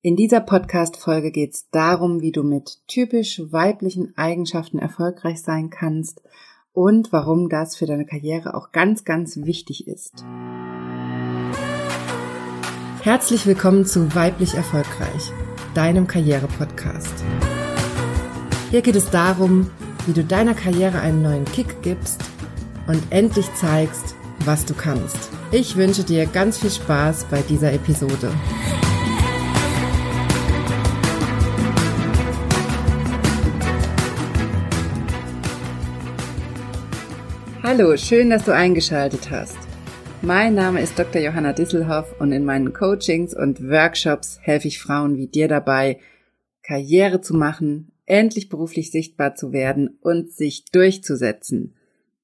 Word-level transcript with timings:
In 0.00 0.14
dieser 0.14 0.38
Podcast-Folge 0.38 1.32
geht 1.32 1.54
es 1.54 1.70
darum, 1.70 2.20
wie 2.20 2.30
du 2.30 2.44
mit 2.44 2.86
typisch 2.86 3.42
weiblichen 3.50 4.16
Eigenschaften 4.16 4.78
erfolgreich 4.78 5.42
sein 5.42 5.70
kannst 5.70 6.22
und 6.72 7.12
warum 7.12 7.48
das 7.48 7.74
für 7.74 7.86
deine 7.86 8.06
Karriere 8.06 8.54
auch 8.54 8.70
ganz, 8.70 9.04
ganz 9.04 9.38
wichtig 9.38 9.88
ist. 9.88 10.24
Herzlich 13.02 13.44
willkommen 13.44 13.86
zu 13.86 14.14
Weiblich 14.14 14.54
Erfolgreich, 14.54 15.32
deinem 15.74 16.06
Karriere-Podcast. 16.06 17.24
Hier 18.70 18.82
geht 18.82 18.94
es 18.94 19.10
darum, 19.10 19.68
wie 20.06 20.12
du 20.12 20.22
deiner 20.22 20.54
Karriere 20.54 21.00
einen 21.00 21.22
neuen 21.22 21.44
Kick 21.44 21.82
gibst 21.82 22.22
und 22.86 23.02
endlich 23.10 23.52
zeigst, 23.54 24.14
was 24.44 24.64
du 24.64 24.74
kannst. 24.74 25.28
Ich 25.50 25.74
wünsche 25.74 26.04
dir 26.04 26.26
ganz 26.26 26.58
viel 26.58 26.70
Spaß 26.70 27.24
bei 27.24 27.42
dieser 27.42 27.72
Episode. 27.72 28.30
Hallo, 37.78 37.96
schön, 37.96 38.30
dass 38.30 38.44
du 38.44 38.52
eingeschaltet 38.52 39.30
hast. 39.30 39.56
Mein 40.20 40.56
Name 40.56 40.80
ist 40.80 40.98
Dr. 40.98 41.22
Johanna 41.22 41.52
Disselhoff 41.52 42.20
und 42.20 42.32
in 42.32 42.44
meinen 42.44 42.72
Coachings 42.72 43.36
und 43.36 43.62
Workshops 43.62 44.40
helfe 44.42 44.66
ich 44.66 44.80
Frauen 44.80 45.16
wie 45.16 45.28
dir 45.28 45.46
dabei, 45.46 46.00
Karriere 46.64 47.20
zu 47.20 47.34
machen, 47.34 47.92
endlich 48.04 48.48
beruflich 48.48 48.90
sichtbar 48.90 49.36
zu 49.36 49.52
werden 49.52 49.96
und 50.00 50.32
sich 50.32 50.64
durchzusetzen, 50.72 51.76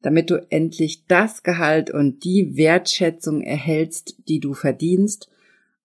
damit 0.03 0.29
du 0.31 0.45
endlich 0.51 1.07
das 1.07 1.45
Gehalt 1.45 1.89
und 1.89 2.25
die 2.25 2.57
Wertschätzung 2.57 3.41
erhältst, 3.41 4.27
die 4.27 4.41
du 4.41 4.55
verdienst 4.55 5.31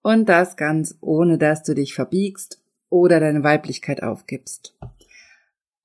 und 0.02 0.28
das 0.28 0.56
ganz 0.56 0.98
ohne 1.00 1.38
dass 1.38 1.62
du 1.62 1.76
dich 1.76 1.94
verbiegst 1.94 2.60
oder 2.88 3.20
deine 3.20 3.44
Weiblichkeit 3.44 4.02
aufgibst. 4.02 4.74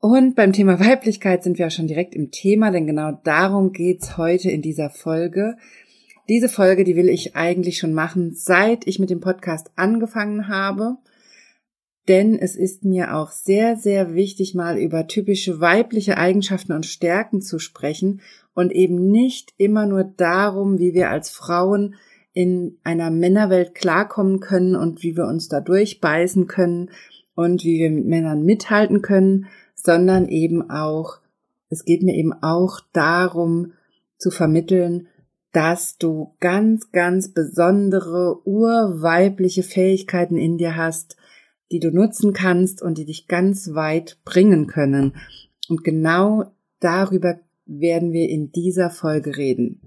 Und 0.08 0.36
beim 0.36 0.53
Thema 0.53 0.80
Weiblichkeit 0.80 1.44
sind 1.44 1.58
wir 1.58 1.66
auch 1.66 1.72
schon 1.72 1.88
direkt 1.88 2.14
im 2.14 2.30
Thema, 2.30 2.70
denn 2.70 2.86
genau 2.86 3.20
darum 3.23 3.72
geht's 3.72 4.20
heute 4.20 4.52
in 4.52 4.61
dieser 4.61 4.92
Folge. 4.92 5.58
Diese 6.30 6.48
Folge, 6.48 6.84
die 6.84 6.95
will 6.95 7.09
ich 7.09 7.36
eigentlich 7.36 7.80
schon 7.80 7.95
machen, 7.95 8.31
seit 8.36 8.86
ich 8.86 9.00
mit 9.00 9.09
dem 9.09 9.20
Podcast 9.20 9.72
angefangen 9.76 10.48
habe. 10.48 10.98
Denn 12.08 12.38
es 12.38 12.56
ist 12.56 12.86
mir 12.86 13.16
auch 13.16 13.31
sehr, 13.31 13.78
sehr 13.78 14.14
wichtig, 14.14 14.53
mal 14.53 14.78
über 14.78 15.08
typische 15.08 15.59
weibliche 15.59 16.20
Eigenschaften 16.20 16.73
und 16.73 16.86
Stärken 16.86 17.42
zu 17.42 17.58
sprechen 17.58 18.22
und 18.53 18.73
eben 18.73 19.09
nicht 19.09 19.56
immer 19.58 19.88
nur 19.88 20.03
darum, 20.03 20.78
wie 20.78 20.94
wir 20.94 21.09
als 21.09 21.31
Frauen 21.31 21.95
in 22.31 22.78
einer 22.83 23.09
Männerwelt 23.09 23.73
klarkommen 23.73 24.39
können 24.39 24.76
und 24.76 25.02
wie 25.02 25.17
wir 25.17 25.26
uns 25.26 25.48
da 25.48 25.61
durchbeißen 25.61 26.45
können 26.45 26.92
und 27.33 27.64
wie 27.64 27.80
wir 27.80 27.89
mit 27.89 28.06
Männern 28.06 28.44
mithalten 28.44 29.02
können, 29.02 29.48
sondern 29.86 30.28
eben 30.28 30.69
auch, 30.69 31.19
es 31.69 31.86
geht 31.86 32.03
mir 32.03 32.16
eben 32.16 32.33
auch 32.33 32.80
darum 32.94 33.73
zu 34.17 34.31
vermitteln, 34.31 35.08
dass 35.52 35.97
du 35.97 36.36
ganz, 36.42 36.92
ganz 36.92 37.33
besondere 37.33 38.45
urweibliche 38.45 39.64
Fähigkeiten 39.64 40.38
in 40.38 40.58
dir 40.58 40.75
hast, 40.75 41.16
die 41.72 41.80
du 41.80 41.92
nutzen 41.92 42.33
kannst 42.33 42.81
und 42.81 42.97
die 42.97 43.05
dich 43.05 43.27
ganz 43.27 43.73
weit 43.73 44.17
bringen 44.25 44.67
können. 44.67 45.16
Und 45.69 45.83
genau 45.83 46.52
darüber 46.80 47.39
werden 47.66 48.11
wir 48.11 48.30
in 48.30 48.52
dieser 48.52 48.89
Folge 48.89 49.38
reden. 49.38 49.80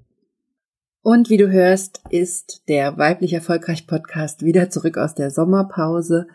Und 1.03 1.31
wie 1.31 1.37
du 1.37 1.51
hörst, 1.51 2.03
ist 2.11 2.63
der 2.69 2.99
weiblich 2.99 3.33
erfolgreich 3.33 3.87
Podcast 3.87 4.43
wieder 4.43 4.71
zurück 4.71 4.99
aus 4.99 5.15
der 5.15 5.31
Sommerpause. 5.31 6.27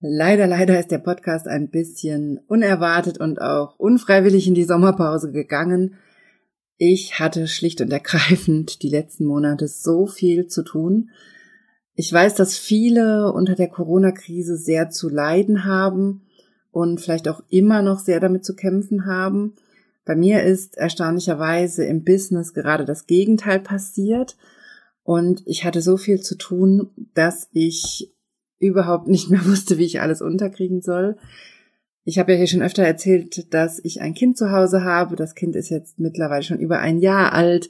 Leider, 0.00 0.46
leider 0.46 0.78
ist 0.78 0.92
der 0.92 0.98
Podcast 0.98 1.48
ein 1.48 1.70
bisschen 1.70 2.38
unerwartet 2.46 3.18
und 3.18 3.40
auch 3.40 3.76
unfreiwillig 3.78 4.46
in 4.46 4.54
die 4.54 4.64
Sommerpause 4.64 5.32
gegangen. 5.32 5.96
Ich 6.76 7.18
hatte 7.18 7.48
schlicht 7.48 7.80
und 7.80 7.92
ergreifend 7.92 8.82
die 8.82 8.90
letzten 8.90 9.24
Monate 9.24 9.66
so 9.66 10.06
viel 10.06 10.46
zu 10.46 10.62
tun. 10.62 11.10
Ich 11.94 12.12
weiß, 12.12 12.36
dass 12.36 12.56
viele 12.56 13.32
unter 13.32 13.56
der 13.56 13.66
Corona-Krise 13.66 14.56
sehr 14.56 14.88
zu 14.90 15.08
leiden 15.08 15.64
haben 15.64 16.22
und 16.70 17.00
vielleicht 17.00 17.26
auch 17.26 17.42
immer 17.48 17.82
noch 17.82 17.98
sehr 17.98 18.20
damit 18.20 18.44
zu 18.44 18.54
kämpfen 18.54 19.04
haben. 19.04 19.54
Bei 20.04 20.14
mir 20.14 20.44
ist 20.44 20.76
erstaunlicherweise 20.76 21.84
im 21.84 22.04
Business 22.04 22.54
gerade 22.54 22.84
das 22.84 23.08
Gegenteil 23.08 23.58
passiert 23.58 24.36
und 25.02 25.42
ich 25.44 25.64
hatte 25.64 25.82
so 25.82 25.96
viel 25.96 26.20
zu 26.20 26.36
tun, 26.36 26.90
dass 27.14 27.48
ich 27.52 28.12
überhaupt 28.58 29.08
nicht 29.08 29.30
mehr 29.30 29.44
wusste, 29.46 29.78
wie 29.78 29.84
ich 29.84 30.00
alles 30.00 30.22
unterkriegen 30.22 30.80
soll. 30.80 31.16
Ich 32.04 32.18
habe 32.18 32.32
ja 32.32 32.38
hier 32.38 32.46
schon 32.46 32.62
öfter 32.62 32.84
erzählt, 32.84 33.52
dass 33.52 33.78
ich 33.84 34.00
ein 34.00 34.14
Kind 34.14 34.38
zu 34.38 34.50
Hause 34.50 34.82
habe. 34.82 35.14
Das 35.14 35.34
Kind 35.34 35.56
ist 35.56 35.68
jetzt 35.68 35.98
mittlerweile 35.98 36.42
schon 36.42 36.58
über 36.58 36.78
ein 36.78 37.00
Jahr 37.00 37.34
alt. 37.34 37.68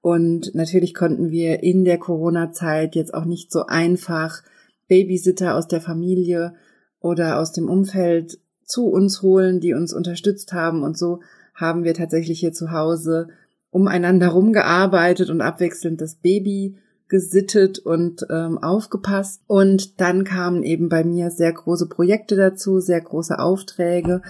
Und 0.00 0.54
natürlich 0.54 0.94
konnten 0.94 1.30
wir 1.30 1.62
in 1.62 1.84
der 1.84 1.98
Corona-Zeit 1.98 2.94
jetzt 2.94 3.12
auch 3.12 3.24
nicht 3.24 3.50
so 3.50 3.66
einfach 3.66 4.42
Babysitter 4.86 5.56
aus 5.56 5.66
der 5.66 5.80
Familie 5.80 6.54
oder 7.00 7.38
aus 7.38 7.52
dem 7.52 7.68
Umfeld 7.68 8.38
zu 8.64 8.86
uns 8.86 9.22
holen, 9.22 9.60
die 9.60 9.74
uns 9.74 9.92
unterstützt 9.92 10.52
haben. 10.52 10.82
Und 10.82 10.96
so 10.96 11.20
haben 11.54 11.84
wir 11.84 11.94
tatsächlich 11.94 12.40
hier 12.40 12.52
zu 12.52 12.70
Hause 12.70 13.28
umeinander 13.70 14.28
rumgearbeitet 14.28 15.30
und 15.30 15.40
abwechselnd 15.40 16.00
das 16.00 16.14
Baby 16.16 16.76
gesittet 17.10 17.78
und 17.78 18.26
ähm, 18.30 18.56
aufgepasst. 18.56 19.42
Und 19.46 20.00
dann 20.00 20.24
kamen 20.24 20.62
eben 20.62 20.88
bei 20.88 21.04
mir 21.04 21.30
sehr 21.30 21.52
große 21.52 21.88
Projekte 21.88 22.36
dazu, 22.36 22.80
sehr 22.80 23.02
große 23.02 23.38
Aufträge. 23.38 24.22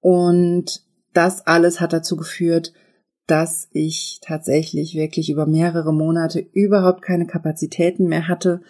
Und 0.00 0.84
das 1.12 1.46
alles 1.46 1.80
hat 1.80 1.92
dazu 1.92 2.16
geführt, 2.16 2.72
dass 3.26 3.68
ich 3.70 4.18
tatsächlich 4.22 4.96
wirklich 4.96 5.30
über 5.30 5.46
mehrere 5.46 5.92
Monate 5.92 6.40
überhaupt 6.40 7.02
keine 7.02 7.26
Kapazitäten 7.26 8.08
mehr 8.08 8.26
hatte 8.26 8.60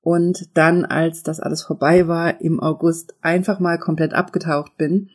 und 0.00 0.56
dann, 0.56 0.84
als 0.84 1.22
das 1.22 1.38
alles 1.38 1.62
vorbei 1.62 2.08
war, 2.08 2.40
im 2.40 2.58
August 2.58 3.14
einfach 3.20 3.60
mal 3.60 3.78
komplett 3.78 4.12
abgetaucht 4.12 4.76
bin. 4.76 5.10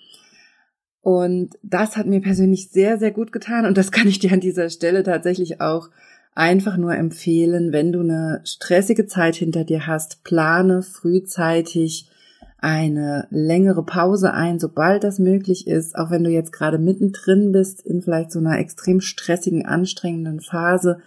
Und 1.02 1.58
das 1.62 1.98
hat 1.98 2.08
mir 2.08 2.22
persönlich 2.22 2.70
sehr, 2.70 2.98
sehr 2.98 3.12
gut 3.12 3.34
getan 3.34 3.66
und 3.66 3.78
das 3.78 3.92
kann 3.92 4.08
ich 4.08 4.20
dir 4.20 4.32
an 4.32 4.40
dieser 4.40 4.70
Stelle 4.70 5.04
tatsächlich 5.04 5.60
auch 5.60 5.90
einfach 6.38 6.78
nur 6.78 6.96
empfehlen, 6.96 7.74
wenn 7.74 7.92
du 7.92 8.02
eine 8.02 8.42
stressige 8.44 9.08
Zeit 9.08 9.36
hinter 9.36 9.64
dir 9.64 9.88
hast, 9.88 10.24
plane 10.24 10.84
frühzeitig 10.84 12.12
eine 12.60 13.28
längere 13.32 13.84
Pause 13.84 14.34
ein, 14.34 14.60
sobald 14.60 15.04
das 15.04 15.18
möglich 15.18 15.68
ist, 15.68 15.96
auch 15.96 16.12
wenn 16.12 16.24
du 16.24 16.30
jetzt 16.30 16.52
gerade 16.52 16.78
mittendrin 16.78 17.52
bist 17.52 17.84
in 17.84 18.04
vielleicht 18.04 18.32
so 18.32 18.38
einer 18.38 18.60
extrem 18.60 19.02
stressigen, 19.02 19.66
anstrengenden 19.66 20.40
Phase, 20.40 21.00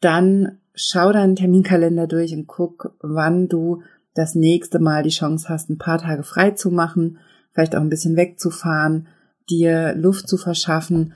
dann 0.00 0.58
schau 0.74 1.12
deinen 1.12 1.36
Terminkalender 1.36 2.06
durch 2.06 2.32
und 2.32 2.46
guck, 2.46 2.96
wann 3.00 3.48
du 3.48 3.82
das 4.14 4.34
nächste 4.34 4.78
Mal 4.78 5.02
die 5.02 5.10
Chance 5.10 5.50
hast, 5.50 5.68
ein 5.68 5.78
paar 5.78 5.98
Tage 5.98 6.22
frei 6.22 6.52
zu 6.52 6.70
machen, 6.70 7.18
vielleicht 7.52 7.76
auch 7.76 7.82
ein 7.82 7.90
bisschen 7.90 8.16
wegzufahren, 8.16 9.08
dir 9.50 9.94
Luft 9.94 10.28
zu 10.28 10.38
verschaffen 10.38 11.12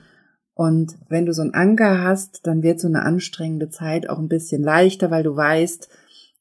und 0.61 0.95
wenn 1.09 1.25
du 1.25 1.33
so 1.33 1.41
einen 1.41 1.55
Anker 1.55 2.03
hast, 2.03 2.45
dann 2.45 2.61
wird 2.61 2.79
so 2.79 2.87
eine 2.87 3.01
anstrengende 3.01 3.69
Zeit 3.69 4.07
auch 4.07 4.19
ein 4.19 4.27
bisschen 4.27 4.61
leichter, 4.61 5.09
weil 5.09 5.23
du 5.23 5.35
weißt, 5.35 5.89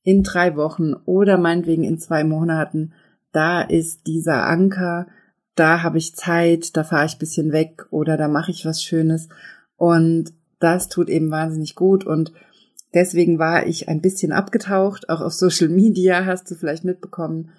in 0.03 0.23
drei 0.23 0.57
Wochen 0.57 0.93
oder 1.07 1.39
meinetwegen 1.39 1.85
in 1.85 1.99
zwei 1.99 2.23
Monaten, 2.23 2.93
da 3.33 3.63
ist 3.63 4.07
dieser 4.07 4.45
Anker, 4.45 5.07
da 5.55 5.83
habe 5.83 5.97
ich 5.97 6.17
Zeit, 6.17 6.77
da 6.77 6.85
fahre 6.85 7.07
ich 7.07 7.15
ein 7.15 7.19
bisschen 7.19 7.53
weg 7.53 7.87
oder 7.89 8.19
da 8.19 8.29
mache 8.29 8.51
ich 8.51 8.67
was 8.67 8.83
Schönes. 8.83 9.31
Und 9.79 10.35
das 10.59 10.91
tut 10.91 11.09
eben 11.09 11.31
wahnsinnig 11.31 11.75
gut. 11.75 12.05
Und 12.05 12.35
deswegen 12.93 13.39
war 13.39 13.67
ich 13.67 13.89
ein 13.89 14.03
bisschen 14.03 14.33
abgetaucht, 14.33 15.09
auch 15.09 15.23
auf 15.23 15.33
Social 15.33 15.71
Media 15.71 16.27
hast 16.27 16.51
du 16.51 16.57
vielleicht 16.57 16.85
mitbekommen. 16.85 17.53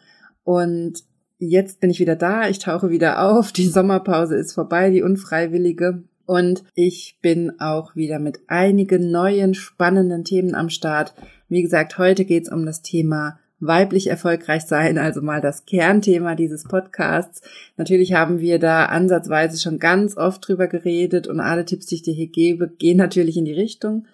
Und 0.43 1.05
jetzt 1.39 1.79
bin 1.79 1.89
ich 1.89 1.99
wieder 1.99 2.15
da, 2.15 2.47
ich 2.47 2.59
tauche 2.59 2.91
wieder 2.91 3.23
auf, 3.23 3.51
die 3.51 3.67
Sommerpause 3.67 4.35
ist 4.35 4.53
vorbei, 4.53 4.91
die 4.91 5.01
unfreiwillige. 5.01 6.03
Und 6.31 6.63
ich 6.75 7.17
bin 7.21 7.59
auch 7.59 7.93
wieder 7.97 8.17
mit 8.17 8.39
einigen 8.47 9.11
neuen 9.11 9.53
spannenden 9.53 10.23
Themen 10.23 10.55
am 10.55 10.69
Start. 10.69 11.13
Wie 11.49 11.61
gesagt, 11.61 11.97
heute 11.97 12.23
geht 12.23 12.43
es 12.43 12.49
um 12.53 12.65
das 12.65 12.81
Thema 12.81 13.37
weiblich 13.59 14.07
erfolgreich 14.07 14.61
sein, 14.61 14.97
also 14.97 15.21
mal 15.21 15.41
das 15.41 15.65
Kernthema 15.65 16.35
dieses 16.35 16.63
Podcasts. 16.63 17.41
Natürlich 17.75 18.13
haben 18.13 18.39
wir 18.39 18.59
da 18.59 18.85
ansatzweise 18.85 19.59
schon 19.59 19.77
ganz 19.77 20.15
oft 20.15 20.47
drüber 20.47 20.67
geredet 20.67 21.27
und 21.27 21.41
alle 21.41 21.65
Tipps, 21.65 21.87
die 21.87 21.95
ich 21.95 22.03
dir 22.03 22.13
hier 22.13 22.29
gebe, 22.29 22.69
gehen 22.69 22.95
natürlich 22.95 23.35
in 23.35 23.43
die 23.43 23.51
Richtung. 23.51 24.07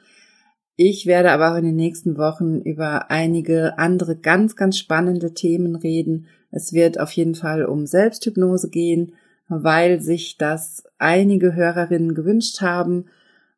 Ich 0.75 1.05
werde 1.05 1.29
aber 1.29 1.51
auch 1.51 1.57
in 1.57 1.65
den 1.65 1.75
nächsten 1.75 2.17
Wochen 2.17 2.61
über 2.61 3.11
einige 3.11 3.77
andere 3.77 4.15
ganz, 4.15 4.55
ganz 4.55 4.79
spannende 4.79 5.35
Themen 5.35 5.75
reden. 5.75 6.25
Es 6.49 6.73
wird 6.73 6.99
auf 6.99 7.11
jeden 7.11 7.35
Fall 7.35 7.63
um 7.65 7.85
Selbsthypnose 7.85 8.71
gehen, 8.71 9.13
weil 9.49 10.01
sich 10.01 10.37
das 10.37 10.83
einige 10.97 11.55
Hörerinnen 11.55 12.15
gewünscht 12.15 12.61
haben, 12.61 13.05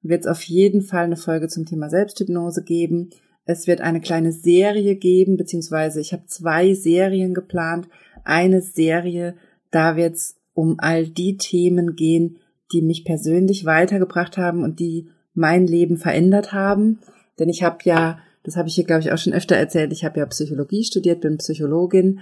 wird 0.01 0.21
es 0.21 0.27
auf 0.27 0.43
jeden 0.43 0.81
Fall 0.81 1.05
eine 1.05 1.17
Folge 1.17 1.47
zum 1.47 1.65
Thema 1.65 1.89
Selbsthypnose 1.89 2.63
geben. 2.63 3.09
Es 3.45 3.67
wird 3.67 3.81
eine 3.81 4.01
kleine 4.01 4.31
Serie 4.31 4.95
geben, 4.95 5.37
beziehungsweise 5.37 5.99
ich 5.99 6.13
habe 6.13 6.25
zwei 6.27 6.73
Serien 6.73 7.33
geplant. 7.33 7.89
Eine 8.23 8.61
Serie, 8.61 9.35
da 9.71 9.95
wird 9.95 10.15
es 10.15 10.37
um 10.53 10.75
all 10.77 11.07
die 11.07 11.37
Themen 11.37 11.95
gehen, 11.95 12.37
die 12.71 12.81
mich 12.81 13.03
persönlich 13.05 13.65
weitergebracht 13.65 14.37
haben 14.37 14.63
und 14.63 14.79
die 14.79 15.09
mein 15.33 15.65
Leben 15.65 15.97
verändert 15.97 16.53
haben. 16.53 16.99
Denn 17.39 17.49
ich 17.49 17.63
habe 17.63 17.77
ja, 17.83 18.19
das 18.43 18.55
habe 18.55 18.67
ich 18.67 18.75
hier, 18.75 18.83
glaube 18.83 19.01
ich, 19.01 19.11
auch 19.11 19.17
schon 19.17 19.33
öfter 19.33 19.55
erzählt, 19.55 19.91
ich 19.91 20.05
habe 20.05 20.19
ja 20.19 20.25
Psychologie 20.27 20.83
studiert, 20.83 21.21
bin 21.21 21.37
Psychologin 21.37 22.19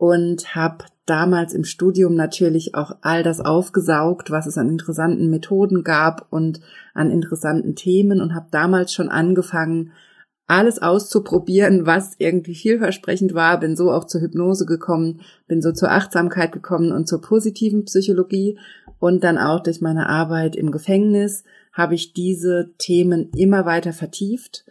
und 0.00 0.54
habe 0.54 0.86
damals 1.04 1.52
im 1.52 1.64
Studium 1.64 2.14
natürlich 2.14 2.74
auch 2.74 2.92
all 3.02 3.22
das 3.22 3.38
aufgesaugt, 3.38 4.30
was 4.30 4.46
es 4.46 4.56
an 4.56 4.70
interessanten 4.70 5.28
Methoden 5.28 5.84
gab 5.84 6.26
und 6.30 6.62
an 6.94 7.10
interessanten 7.10 7.74
Themen 7.74 8.22
und 8.22 8.34
habe 8.34 8.46
damals 8.50 8.94
schon 8.94 9.10
angefangen, 9.10 9.92
alles 10.46 10.80
auszuprobieren, 10.80 11.84
was 11.84 12.14
irgendwie 12.16 12.54
vielversprechend 12.54 13.34
war, 13.34 13.60
bin 13.60 13.76
so 13.76 13.92
auch 13.92 14.06
zur 14.06 14.22
Hypnose 14.22 14.64
gekommen, 14.64 15.20
bin 15.46 15.60
so 15.60 15.70
zur 15.70 15.90
Achtsamkeit 15.90 16.52
gekommen 16.52 16.92
und 16.92 17.06
zur 17.06 17.20
positiven 17.20 17.84
Psychologie. 17.84 18.58
Und 18.98 19.22
dann 19.22 19.36
auch 19.36 19.60
durch 19.60 19.82
meine 19.82 20.08
Arbeit 20.08 20.56
im 20.56 20.70
Gefängnis 20.70 21.44
habe 21.74 21.94
ich 21.94 22.14
diese 22.14 22.70
Themen 22.78 23.32
immer 23.36 23.66
weiter 23.66 23.92
vertieft 23.92 24.64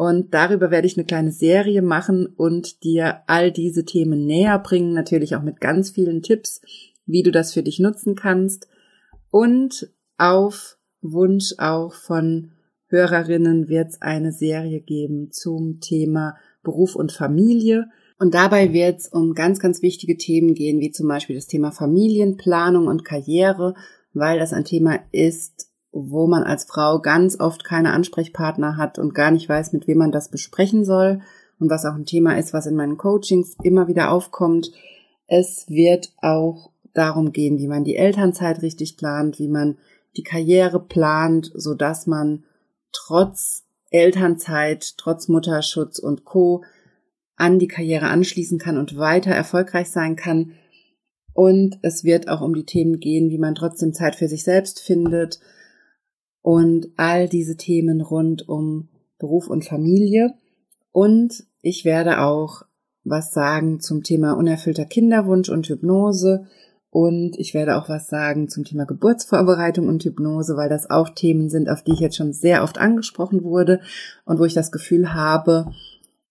und 0.00 0.32
darüber 0.32 0.70
werde 0.70 0.86
ich 0.86 0.96
eine 0.96 1.04
kleine 1.04 1.30
Serie 1.30 1.82
machen 1.82 2.24
und 2.24 2.84
dir 2.84 3.20
all 3.26 3.52
diese 3.52 3.84
Themen 3.84 4.24
näher 4.24 4.58
bringen, 4.58 4.94
natürlich 4.94 5.36
auch 5.36 5.42
mit 5.42 5.60
ganz 5.60 5.90
vielen 5.90 6.22
Tipps, 6.22 6.62
wie 7.04 7.22
du 7.22 7.30
das 7.30 7.52
für 7.52 7.62
dich 7.62 7.80
nutzen 7.80 8.14
kannst 8.14 8.66
und 9.30 9.90
auf 10.16 10.78
Wunsch 11.02 11.52
auch 11.58 11.92
von 11.92 12.52
Hörerinnen 12.86 13.68
wird 13.68 13.90
es 13.90 14.00
eine 14.00 14.32
Serie 14.32 14.80
geben 14.80 15.32
zum 15.32 15.80
Thema 15.80 16.34
Beruf 16.62 16.96
und 16.96 17.12
Familie. 17.12 17.90
Und 18.18 18.32
dabei 18.32 18.72
wird 18.72 19.00
es 19.00 19.08
um 19.08 19.34
ganz, 19.34 19.60
ganz 19.60 19.82
wichtige 19.82 20.16
Themen 20.16 20.54
gehen, 20.54 20.80
wie 20.80 20.92
zum 20.92 21.08
Beispiel 21.08 21.36
das 21.36 21.46
Thema 21.46 21.72
Familienplanung 21.72 22.86
und 22.86 23.04
Karriere, 23.04 23.74
weil 24.14 24.38
das 24.38 24.54
ein 24.54 24.64
Thema 24.64 24.98
ist, 25.12 25.69
wo 25.92 26.26
man 26.26 26.44
als 26.44 26.64
Frau 26.64 27.00
ganz 27.00 27.38
oft 27.40 27.64
keine 27.64 27.92
Ansprechpartner 27.92 28.76
hat 28.76 28.98
und 28.98 29.14
gar 29.14 29.30
nicht 29.30 29.48
weiß, 29.48 29.72
mit 29.72 29.86
wem 29.88 29.98
man 29.98 30.12
das 30.12 30.28
besprechen 30.28 30.84
soll. 30.84 31.20
Und 31.58 31.68
was 31.68 31.84
auch 31.84 31.94
ein 31.94 32.06
Thema 32.06 32.38
ist, 32.38 32.54
was 32.54 32.66
in 32.66 32.76
meinen 32.76 32.96
Coachings 32.96 33.56
immer 33.62 33.86
wieder 33.86 34.10
aufkommt. 34.10 34.72
Es 35.26 35.68
wird 35.68 36.12
auch 36.22 36.70
darum 36.94 37.32
gehen, 37.32 37.58
wie 37.58 37.68
man 37.68 37.84
die 37.84 37.96
Elternzeit 37.96 38.62
richtig 38.62 38.96
plant, 38.96 39.38
wie 39.38 39.48
man 39.48 39.76
die 40.16 40.22
Karriere 40.22 40.80
plant, 40.80 41.50
so 41.54 41.74
dass 41.74 42.06
man 42.06 42.44
trotz 42.92 43.64
Elternzeit, 43.90 44.96
trotz 44.96 45.28
Mutterschutz 45.28 45.98
und 45.98 46.24
Co. 46.24 46.64
an 47.36 47.58
die 47.58 47.68
Karriere 47.68 48.08
anschließen 48.08 48.58
kann 48.58 48.78
und 48.78 48.96
weiter 48.96 49.32
erfolgreich 49.32 49.90
sein 49.90 50.16
kann. 50.16 50.52
Und 51.34 51.78
es 51.82 52.04
wird 52.04 52.28
auch 52.28 52.40
um 52.40 52.54
die 52.54 52.64
Themen 52.64 53.00
gehen, 53.00 53.30
wie 53.30 53.38
man 53.38 53.54
trotzdem 53.54 53.92
Zeit 53.92 54.16
für 54.16 54.28
sich 54.28 54.44
selbst 54.44 54.80
findet 54.80 55.40
und 56.42 56.88
all 56.96 57.28
diese 57.28 57.56
Themen 57.56 58.00
rund 58.00 58.48
um 58.48 58.88
Beruf 59.18 59.48
und 59.48 59.64
Familie. 59.64 60.34
Und 60.92 61.44
ich 61.62 61.84
werde 61.84 62.22
auch 62.22 62.62
was 63.04 63.32
sagen 63.32 63.80
zum 63.80 64.02
Thema 64.02 64.32
unerfüllter 64.32 64.84
Kinderwunsch 64.84 65.48
und 65.48 65.66
Hypnose 65.68 66.46
und 66.90 67.38
ich 67.38 67.54
werde 67.54 67.76
auch 67.76 67.88
was 67.88 68.08
sagen 68.08 68.48
zum 68.48 68.64
Thema 68.64 68.84
Geburtsvorbereitung 68.84 69.86
und 69.86 70.02
Hypnose, 70.02 70.56
weil 70.56 70.68
das 70.68 70.90
auch 70.90 71.08
Themen 71.08 71.48
sind, 71.48 71.68
auf 71.68 71.82
die 71.82 71.92
ich 71.92 72.00
jetzt 72.00 72.16
schon 72.16 72.32
sehr 72.32 72.64
oft 72.64 72.78
angesprochen 72.78 73.44
wurde 73.44 73.80
und 74.24 74.40
wo 74.40 74.44
ich 74.44 74.54
das 74.54 74.72
Gefühl 74.72 75.14
habe, 75.14 75.70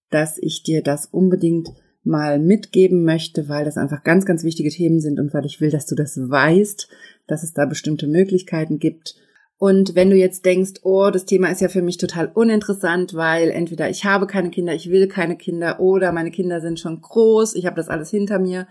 dass 0.10 0.38
ich 0.38 0.64
dir 0.64 0.84
das 0.84 1.06
unbedingt 1.06 1.70
mal 2.04 2.40
mitgeben 2.40 3.04
möchte, 3.04 3.48
weil 3.48 3.64
das 3.64 3.78
einfach 3.78 4.04
ganz, 4.04 4.26
ganz 4.26 4.44
wichtige 4.44 4.70
Themen 4.70 5.00
sind 5.00 5.20
und 5.20 5.34
weil 5.34 5.46
ich 5.46 5.62
will, 5.62 5.70
dass 5.70 5.86
du 5.86 5.96
das 5.96 6.18
weißt, 6.18 6.90
dass 7.28 7.44
es 7.44 7.54
da 7.54 7.66
bestimmte 7.66 8.08
Möglichkeiten 8.08 8.80
gibt. 8.80 9.16
Und 9.60 9.94
wenn 9.94 10.10
du 10.10 10.16
jetzt 10.16 10.46
denkst, 10.46 10.80
oh, 10.84 11.10
das 11.12 11.26
Thema 11.26 11.52
ist 11.52 11.60
ja 11.60 11.68
für 11.68 11.82
mich 11.82 11.98
total 11.98 12.32
uninteressant, 12.34 13.14
weil 13.14 13.50
entweder 13.50 13.90
ich 13.90 14.06
habe 14.06 14.26
keine 14.26 14.52
Kinder, 14.52 14.74
ich 14.74 14.90
will 14.90 15.10
keine 15.10 15.36
Kinder 15.36 15.82
oder 15.82 16.14
meine 16.14 16.32
Kinder 16.32 16.62
sind 16.62 16.80
schon 16.80 17.02
groß, 17.02 17.56
ich 17.56 17.66
habe 17.66 17.76
das 17.76 17.90
alles 17.90 18.10
hinter 18.10 18.40
mir, 18.40 18.68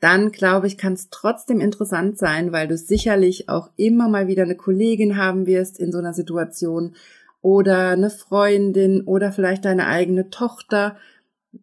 dann 0.00 0.32
glaube 0.32 0.66
ich, 0.66 0.78
kann 0.78 0.94
es 0.94 1.10
trotzdem 1.10 1.60
interessant 1.60 2.16
sein, 2.16 2.52
weil 2.52 2.68
du 2.68 2.76
sicherlich 2.78 3.50
auch 3.50 3.68
immer 3.76 4.08
mal 4.08 4.28
wieder 4.28 4.44
eine 4.44 4.56
Kollegin 4.56 5.18
haben 5.18 5.46
wirst 5.46 5.78
in 5.78 5.92
so 5.92 5.98
einer 5.98 6.14
Situation 6.14 6.96
oder 7.42 7.90
eine 7.90 8.08
Freundin 8.08 9.02
oder 9.02 9.30
vielleicht 9.30 9.66
deine 9.66 9.88
eigene 9.88 10.30
Tochter, 10.30 10.96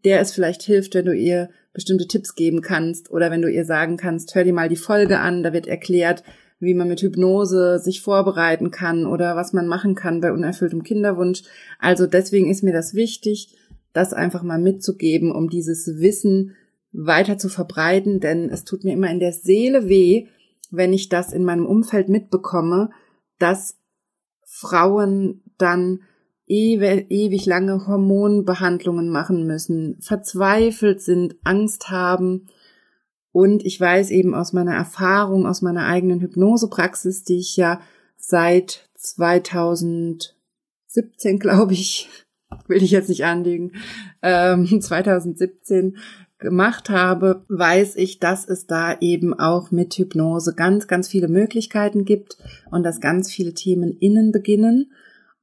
der 0.06 0.22
es 0.22 0.34
vielleicht 0.34 0.62
hilft, 0.62 0.94
wenn 0.94 1.06
du 1.06 1.16
ihr 1.16 1.50
bestimmte 1.74 2.06
Tipps 2.06 2.36
geben 2.36 2.62
kannst 2.62 3.10
oder 3.10 3.32
wenn 3.32 3.42
du 3.42 3.50
ihr 3.50 3.66
sagen 3.66 3.98
kannst, 3.98 4.36
hör 4.36 4.44
dir 4.44 4.54
mal 4.54 4.70
die 4.70 4.76
Folge 4.76 5.20
an, 5.20 5.42
da 5.42 5.52
wird 5.52 5.66
erklärt, 5.66 6.24
wie 6.60 6.74
man 6.74 6.88
mit 6.88 7.02
Hypnose 7.02 7.80
sich 7.80 8.02
vorbereiten 8.02 8.72
kann 8.72 9.06
oder 9.06 9.36
was 9.36 9.54
man 9.54 9.68
machen 9.68 9.96
kann 9.96 10.22
bei 10.22 10.32
unerfülltem 10.32 10.84
Kinderwunsch. 10.84 11.44
Also 11.80 12.06
deswegen 12.06 12.50
ist 12.50 12.64
mir 12.64 12.74
das 12.74 12.94
wichtig, 12.94 13.56
das 13.94 14.14
einfach 14.14 14.44
mal 14.44 14.60
mitzugeben, 14.60 15.32
um 15.32 15.50
dieses 15.50 16.00
Wissen 16.00 16.56
weiter 16.92 17.38
zu 17.38 17.50
verbreiten, 17.50 18.20
denn 18.20 18.50
es 18.50 18.64
tut 18.66 18.84
mir 18.84 18.94
immer 18.94 19.10
in 19.10 19.20
der 19.20 19.34
Seele 19.34 19.88
weh, 19.90 20.28
wenn 20.72 20.94
ich 20.94 21.10
das 21.10 21.34
in 21.34 21.44
meinem 21.44 21.66
Umfeld 21.66 22.10
mitbekomme, 22.10 22.90
dass 23.38 23.78
Frauen 24.44 25.42
dann 25.58 26.02
ewig, 26.50 27.46
lange 27.46 27.88
Hormonbehandlungen 27.88 29.10
machen 29.10 29.46
müssen, 29.46 29.98
verzweifelt 30.02 31.02
sind, 31.02 31.36
Angst 31.44 31.90
haben. 31.90 32.48
Und 33.32 33.64
ich 33.66 33.80
weiß 33.80 34.10
eben 34.12 34.34
aus 34.34 34.54
meiner 34.54 34.74
Erfahrung, 34.74 35.46
aus 35.46 35.62
meiner 35.62 35.86
eigenen 35.86 36.20
Hypnosepraxis, 36.20 37.24
die 37.24 37.38
ich 37.40 37.56
ja 37.58 37.80
seit 38.18 38.90
2017, 38.96 40.34
glaube 41.40 41.74
ich, 41.74 42.10
will 42.68 42.84
ich 42.84 42.92
jetzt 42.92 43.10
nicht 43.10 43.26
anlegen, 43.26 43.74
ähm, 44.22 44.82
2017 44.82 45.98
gemacht 46.40 46.90
habe, 46.90 47.44
weiß 47.50 47.98
ich, 47.98 48.20
dass 48.20 48.48
es 48.48 48.66
da 48.66 48.98
eben 49.00 49.38
auch 49.38 49.72
mit 49.72 49.94
Hypnose 49.96 50.56
ganz, 50.56 50.88
ganz 50.88 51.10
viele 51.10 51.28
Möglichkeiten 51.28 52.06
gibt 52.06 52.38
und 52.72 52.84
dass 52.84 53.02
ganz 53.02 53.30
viele 53.32 53.54
Themen 53.54 53.98
innen 53.98 54.32
beginnen. 54.32 54.92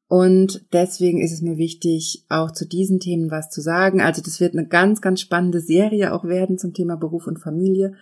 Und 0.08 0.64
deswegen 0.73 1.20
ist 1.20 1.32
es 1.32 1.43
mir 1.43 1.56
wichtig, 1.56 2.25
auch 2.29 2.53
zu 2.53 2.67
diesen 2.67 3.00
Themen 3.00 3.31
was 3.31 3.50
zu 3.50 3.61
sagen. 3.61 4.00
Also 4.00 4.23
das 4.23 4.41
wird 4.41 4.55
eine 4.55 4.67
ganz, 4.67 5.00
ganz 5.00 5.20
spannende 5.20 5.61
Serie 5.61 6.12
auch 6.12 6.25
werden 6.25 6.58
zum 6.58 6.75
Thema 6.75 6.97
Beruf 6.97 7.26
und 7.26 7.38
Familie. 7.38 7.95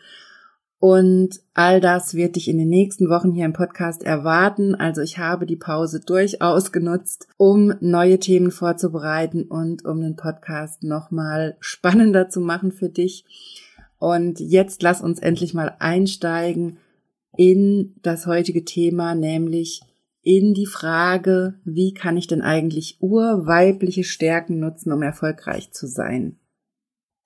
Und 0.86 1.40
all 1.54 1.80
das 1.80 2.12
wird 2.12 2.36
dich 2.36 2.46
in 2.46 2.58
den 2.58 2.68
nächsten 2.68 3.08
Wochen 3.08 3.32
hier 3.32 3.46
im 3.46 3.54
Podcast 3.54 4.02
erwarten. 4.02 4.74
Also 4.74 5.00
ich 5.00 5.16
habe 5.16 5.46
die 5.46 5.56
Pause 5.56 6.00
durchaus 6.00 6.72
genutzt, 6.72 7.26
um 7.38 7.72
neue 7.80 8.18
Themen 8.18 8.50
vorzubereiten 8.50 9.44
und 9.44 9.86
um 9.86 10.02
den 10.02 10.16
Podcast 10.16 10.82
nochmal 10.82 11.56
spannender 11.60 12.28
zu 12.28 12.40
machen 12.40 12.70
für 12.70 12.90
dich. 12.90 13.24
Und 13.98 14.40
jetzt 14.40 14.82
lass 14.82 15.00
uns 15.00 15.20
endlich 15.20 15.54
mal 15.54 15.74
einsteigen 15.78 16.76
in 17.34 17.94
das 18.02 18.26
heutige 18.26 18.66
Thema, 18.66 19.14
nämlich 19.14 19.80
in 20.24 20.54
die 20.54 20.66
Frage, 20.66 21.54
wie 21.64 21.92
kann 21.92 22.16
ich 22.16 22.26
denn 22.26 22.40
eigentlich 22.40 22.96
urweibliche 23.00 24.04
Stärken 24.04 24.58
nutzen, 24.58 24.90
um 24.90 25.02
erfolgreich 25.02 25.70
zu 25.72 25.86
sein? 25.86 26.38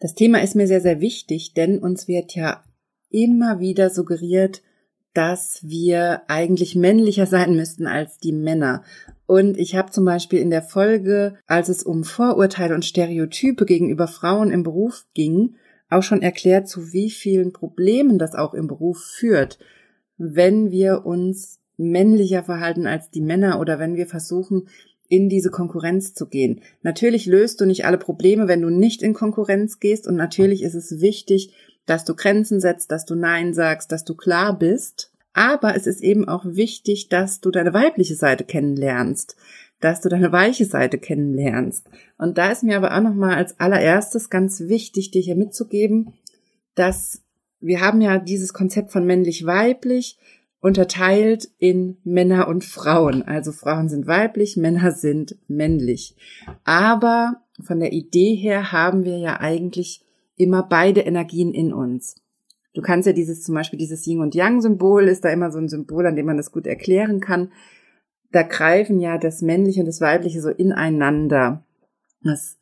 Das 0.01 0.15
Thema 0.15 0.43
ist 0.43 0.57
mir 0.57 0.67
sehr, 0.67 0.81
sehr 0.81 1.01
wichtig, 1.01 1.55
denn 1.55 1.79
uns 1.79 2.09
wird 2.09 2.35
ja 2.35 2.65
immer 3.11 3.61
wieder 3.61 3.91
suggeriert, 3.91 4.63
dass 5.15 5.61
wir 5.63 6.23
eigentlich 6.29 6.77
männlicher 6.77 7.27
sein 7.27 7.55
müssten 7.55 7.87
als 7.87 8.19
die 8.19 8.33
Männer. 8.33 8.83
Und 9.27 9.59
ich 9.59 9.77
habe 9.77 9.91
zum 9.91 10.05
Beispiel 10.05 10.41
in 10.41 10.51
der 10.51 10.63
Folge, 10.63 11.37
als 11.47 11.69
es 11.69 11.83
um 11.83 12.05
Vorurteile 12.05 12.75
und 12.75 12.85
Stereotype 12.85 13.65
gegenüber 13.65 14.09
Frauen 14.09 14.51
im 14.51 14.63
Beruf 14.63 15.07
ging, 15.15 15.55
auch 15.89 16.03
schon 16.03 16.23
erklärt, 16.23 16.69
zu 16.69 16.93
wie 16.93 17.11
vielen 17.11 17.53
Problemen 17.53 18.19
das 18.19 18.35
auch 18.35 18.55
im 18.55 18.67
Beruf 18.67 18.99
führt, 18.99 19.59
wenn 20.17 20.71
wir 20.71 21.07
uns 21.07 21.58
männlicher 21.79 22.43
verhalten 22.43 22.87
als 22.87 23.11
die 23.11 23.23
Männer 23.23 23.61
oder 23.61 23.79
wenn 23.79 23.97
wir 23.97 24.07
versuchen, 24.07 24.69
in 25.09 25.31
diese 25.31 25.51
Konkurrenz 25.51 26.13
zu 26.13 26.29
gehen. 26.29 26.61
Natürlich 26.83 27.25
löst 27.25 27.61
du 27.61 27.65
nicht 27.65 27.87
alle 27.87 27.97
Probleme, 27.97 28.47
wenn 28.47 28.61
du 28.61 28.69
nicht 28.69 29.03
in 29.03 29.15
Konkurrenz 29.15 29.81
gehst 29.81 30.07
und 30.07 30.17
natürlich 30.17 30.63
ist 30.63 30.75
es 30.75 31.01
wichtig, 31.01 31.55
dass 31.87 32.05
du 32.05 32.15
Grenzen 32.15 32.61
setzt, 32.61 32.91
dass 32.93 33.07
du 33.07 33.15
Nein 33.15 33.55
sagst, 33.55 33.91
dass 33.91 34.05
du 34.05 34.15
klar 34.15 34.59
bist. 34.59 35.11
Aber 35.33 35.75
es 35.77 35.87
ist 35.87 36.03
eben 36.03 36.29
auch 36.29 36.45
wichtig, 36.45 37.09
dass 37.09 37.41
du 37.41 37.51
deine 37.51 37.73
weibliche 37.73 38.15
Seite 38.15 38.45
kennenlernst, 38.45 39.37
dass 39.81 40.01
du 40.01 40.09
deine 40.09 40.33
weiche 40.33 40.65
Seite 40.65 40.99
kennenlernst. 40.99 41.89
Und 42.19 42.37
da 42.37 42.51
ist 42.51 42.63
mir 42.63 42.77
aber 42.77 42.95
auch 42.95 43.01
nochmal 43.01 43.37
als 43.37 43.59
allererstes 43.59 44.29
ganz 44.29 44.61
wichtig, 44.63 45.11
dir 45.11 45.23
hier 45.23 45.37
mitzugeben, 45.37 46.13
dass 46.75 47.23
wir 47.61 47.81
haben 47.81 48.01
ja 48.01 48.19
dieses 48.19 48.53
Konzept 48.53 48.93
von 48.93 49.07
männlich-weiblich, 49.07 50.19
unterteilt 50.61 51.49
in 51.59 51.99
Männer 52.05 52.49
und 52.49 52.65
Frauen. 52.65 53.23
Also 53.23 53.53
Frauen 53.53 53.89
sind 53.89 54.07
weiblich, 54.07 54.57
Männer 54.57 54.93
sind 54.93 55.37
männlich. 55.47 56.17
Aber 56.65 57.43
von 57.63 57.81
der 57.81 57.93
Idee 57.93 58.35
her 58.35 58.73
haben 58.73 59.05
wir 59.05 59.19
ja 59.19 59.41
eigentlich 59.41 60.05
immer 60.37 60.63
beide 60.63 61.01
Energien 61.01 61.53
in 61.53 61.73
uns. 61.73 62.17
Du 62.75 62.83
kannst 62.83 63.07
ja 63.07 63.13
dieses 63.13 63.43
zum 63.43 63.55
Beispiel 63.55 63.79
dieses 63.79 64.07
Yin 64.07 64.21
und 64.21 64.35
Yang 64.35 64.63
Symbol 64.63 65.09
ist 65.09 65.25
da 65.25 65.31
immer 65.31 65.51
so 65.51 65.59
ein 65.59 65.69
Symbol, 65.69 66.07
an 66.07 66.17
dem 66.17 66.27
man 66.27 66.37
das 66.37 66.53
gut 66.53 66.67
erklären 66.67 67.21
kann. 67.21 67.53
Da 68.31 68.43
greifen 68.43 69.01
ja 69.01 69.19
das 69.19 69.43
Männliche 69.43 69.81
und 69.81 69.87
das 69.87 70.01
Weibliche 70.01 70.41
so 70.41 70.51
ineinander. 70.51 71.65
Das 72.23 72.59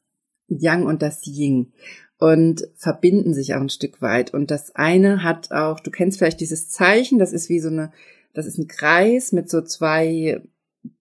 Yang 0.48 0.86
und 0.86 1.02
das 1.02 1.26
Yin 1.26 1.72
und 2.18 2.66
verbinden 2.74 3.34
sich 3.34 3.54
auch 3.54 3.60
ein 3.60 3.68
Stück 3.68 4.00
weit. 4.00 4.32
Und 4.32 4.50
das 4.50 4.74
eine 4.74 5.22
hat 5.22 5.50
auch, 5.52 5.80
du 5.80 5.90
kennst 5.90 6.18
vielleicht 6.18 6.40
dieses 6.40 6.70
Zeichen, 6.70 7.18
das 7.18 7.32
ist 7.32 7.48
wie 7.48 7.60
so 7.60 7.68
eine, 7.68 7.92
das 8.32 8.46
ist 8.46 8.58
ein 8.58 8.68
Kreis 8.68 9.32
mit 9.32 9.50
so 9.50 9.62
zwei 9.62 10.42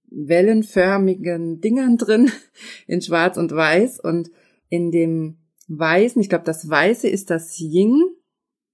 wellenförmigen 0.10 1.62
Dingern 1.62 1.98
drin 1.98 2.32
in 2.88 3.02
Schwarz 3.02 3.38
und 3.38 3.52
Weiß 3.54 4.00
und 4.00 4.30
in 4.70 4.92
dem 4.92 5.38
Weißen, 5.68 6.22
ich 6.22 6.30
glaube, 6.30 6.46
das 6.46 6.70
Weiße 6.70 7.08
ist 7.08 7.30
das 7.30 7.60
Ying. 7.60 8.02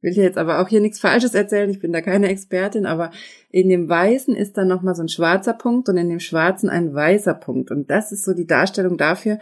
Will 0.02 0.14
dir 0.14 0.24
jetzt 0.24 0.40
aber 0.40 0.60
auch 0.60 0.68
hier 0.68 0.82
nichts 0.82 1.00
Falsches 1.00 1.36
erzählen, 1.36 1.70
ich 1.70 1.80
bin 1.80 1.94
da 1.94 2.02
keine 2.02 2.28
Expertin, 2.30 2.88
aber 2.88 3.12
in 3.50 3.70
dem 3.70 3.88
Weißen 3.88 4.36
ist 4.36 4.58
dann 4.58 4.68
nochmal 4.68 4.96
so 4.96 5.04
ein 5.04 5.10
schwarzer 5.10 5.54
Punkt 5.54 5.90
und 5.90 5.98
in 5.98 6.10
dem 6.10 6.20
Schwarzen 6.20 6.70
ein 6.70 6.94
weißer 6.94 7.36
Punkt. 7.36 7.70
Und 7.70 7.92
das 7.92 8.12
ist 8.12 8.26
so 8.26 8.34
die 8.34 8.48
Darstellung 8.48 8.98
dafür, 8.98 9.38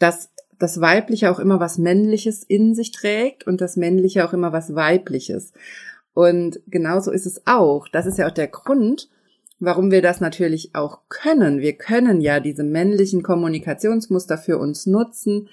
dass 0.00 0.32
das 0.62 0.80
Weibliche 0.80 1.30
auch 1.30 1.40
immer 1.40 1.58
was 1.58 1.76
Männliches 1.76 2.44
in 2.44 2.74
sich 2.74 2.92
trägt 2.92 3.46
und 3.46 3.60
das 3.60 3.76
Männliche 3.76 4.24
auch 4.24 4.32
immer 4.32 4.52
was 4.52 4.76
Weibliches. 4.76 5.52
Und 6.14 6.60
genauso 6.68 7.10
ist 7.10 7.26
es 7.26 7.46
auch. 7.46 7.88
Das 7.88 8.06
ist 8.06 8.18
ja 8.18 8.28
auch 8.28 8.32
der 8.32 8.46
Grund, 8.46 9.08
warum 9.58 9.90
wir 9.90 10.02
das 10.02 10.20
natürlich 10.20 10.74
auch 10.74 11.00
können. 11.08 11.58
Wir 11.58 11.72
können 11.72 12.20
ja 12.20 12.38
diese 12.38 12.62
männlichen 12.62 13.24
Kommunikationsmuster 13.24 14.38
für 14.38 14.58
uns 14.58 14.86
nutzen. 14.86 15.48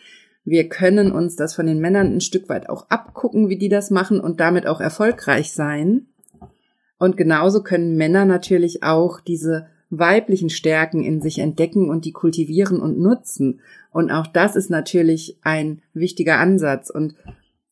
Wir 0.45 0.69
können 0.69 1.11
uns 1.11 1.35
das 1.35 1.55
von 1.55 1.65
den 1.65 1.79
Männern 1.79 2.13
ein 2.13 2.21
Stück 2.21 2.47
weit 2.47 2.69
auch 2.69 2.89
abgucken, 2.89 3.49
wie 3.49 3.57
die 3.57 3.69
das 3.69 3.89
machen 3.89 4.19
und 4.19 4.39
damit 4.39 4.67
auch 4.67 4.79
erfolgreich 4.79 5.53
sein. 5.53 6.05
Und 6.99 7.17
genauso 7.17 7.63
können 7.63 7.97
Männer 7.97 8.25
natürlich 8.25 8.83
auch 8.83 9.21
diese 9.21 9.67
weiblichen 9.89 10.49
Stärken 10.49 11.03
in 11.03 11.21
sich 11.21 11.39
entdecken 11.39 11.89
und 11.89 12.05
die 12.05 12.11
kultivieren 12.11 12.79
und 12.79 12.99
nutzen. 12.99 13.61
Und 13.91 14.11
auch 14.11 14.27
das 14.27 14.55
ist 14.55 14.69
natürlich 14.69 15.37
ein 15.41 15.81
wichtiger 15.93 16.37
Ansatz. 16.37 16.89
Und 16.89 17.15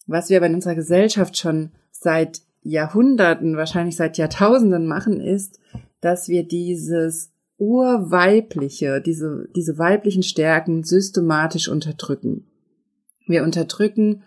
was 0.08 0.30
wir 0.30 0.38
aber 0.38 0.48
in 0.48 0.56
unserer 0.56 0.76
Gesellschaft 0.76 1.38
schon 1.38 1.72
seit 1.92 2.42
Jahrhunderten, 2.64 3.56
wahrscheinlich 3.56 3.96
seit 3.96 4.18
Jahrtausenden 4.18 4.88
machen, 4.88 5.22
ist, 5.22 5.60
dass 6.02 6.28
wir 6.28 6.44
dieses 6.44 7.32
urweibliche, 7.58 9.02
diese, 9.02 9.48
diese 9.56 9.78
weiblichen 9.78 10.24
Stärken 10.24 10.84
systematisch 10.84 11.70
unterdrücken. 11.70 12.46
Wir 13.26 13.44
unterdrücken 13.44 14.24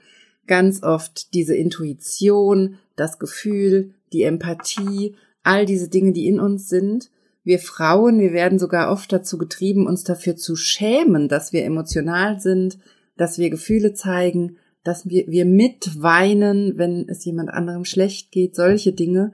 ganz 0.47 0.82
oft 0.82 1.32
diese 1.35 1.54
Intuition, 1.54 2.76
das 2.97 3.18
Gefühl, 3.18 3.94
die 4.12 4.23
Empathie, 4.23 5.14
all 5.42 5.64
diese 5.64 5.88
Dinge, 5.88 6.12
die 6.12 6.26
in 6.26 6.40
uns 6.40 6.68
sind 6.68 7.11
wir 7.42 7.59
Frauen, 7.59 8.20
wir 8.20 8.32
werden 8.32 8.59
sogar 8.59 8.92
oft 8.92 9.12
dazu 9.12 9.38
getrieben, 9.38 9.87
uns 9.87 10.04
dafür 10.04 10.37
zu 10.37 10.56
schämen, 10.56 11.28
dass 11.28 11.52
wir 11.52 11.64
emotional 11.64 12.40
sind, 12.40 12.78
dass 13.16 13.38
wir 13.38 13.50
Gefühle 13.50 13.94
zeigen, 13.94 14.56
dass 14.85 15.09
wir, 15.09 15.26
wir 15.26 15.44
mitweinen, 15.44 16.78
wenn 16.78 17.09
es 17.09 17.25
jemand 17.25 17.50
anderem 17.50 17.85
schlecht 17.85 18.30
geht, 18.30 18.56
solche 18.56 18.92
Dinge, 18.92 19.32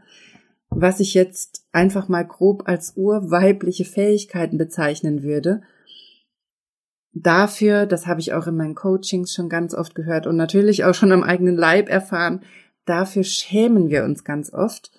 was 0.71 1.01
ich 1.01 1.15
jetzt 1.15 1.65
einfach 1.73 2.09
mal 2.09 2.27
grob 2.27 2.65
als 2.67 2.97
urweibliche 2.97 3.85
Fähigkeiten 3.85 4.59
bezeichnen 4.59 5.23
würde. 5.23 5.63
Dafür, 7.13 7.87
das 7.87 8.07
habe 8.07 8.21
ich 8.21 8.35
auch 8.35 8.47
in 8.47 8.57
meinen 8.57 8.75
Coachings 8.75 9.33
schon 9.33 9.49
ganz 9.49 9.75
oft 9.75 9.95
gehört 9.95 10.27
und 10.27 10.37
natürlich 10.37 10.85
auch 10.85 10.95
schon 10.95 11.13
am 11.13 11.23
eigenen 11.23 11.57
Leib 11.57 11.89
erfahren, 11.89 12.43
dafür 12.85 13.25
schämen 13.25 13.89
wir 13.89 14.05
uns 14.05 14.23
ganz 14.23 14.53
oft 14.53 14.91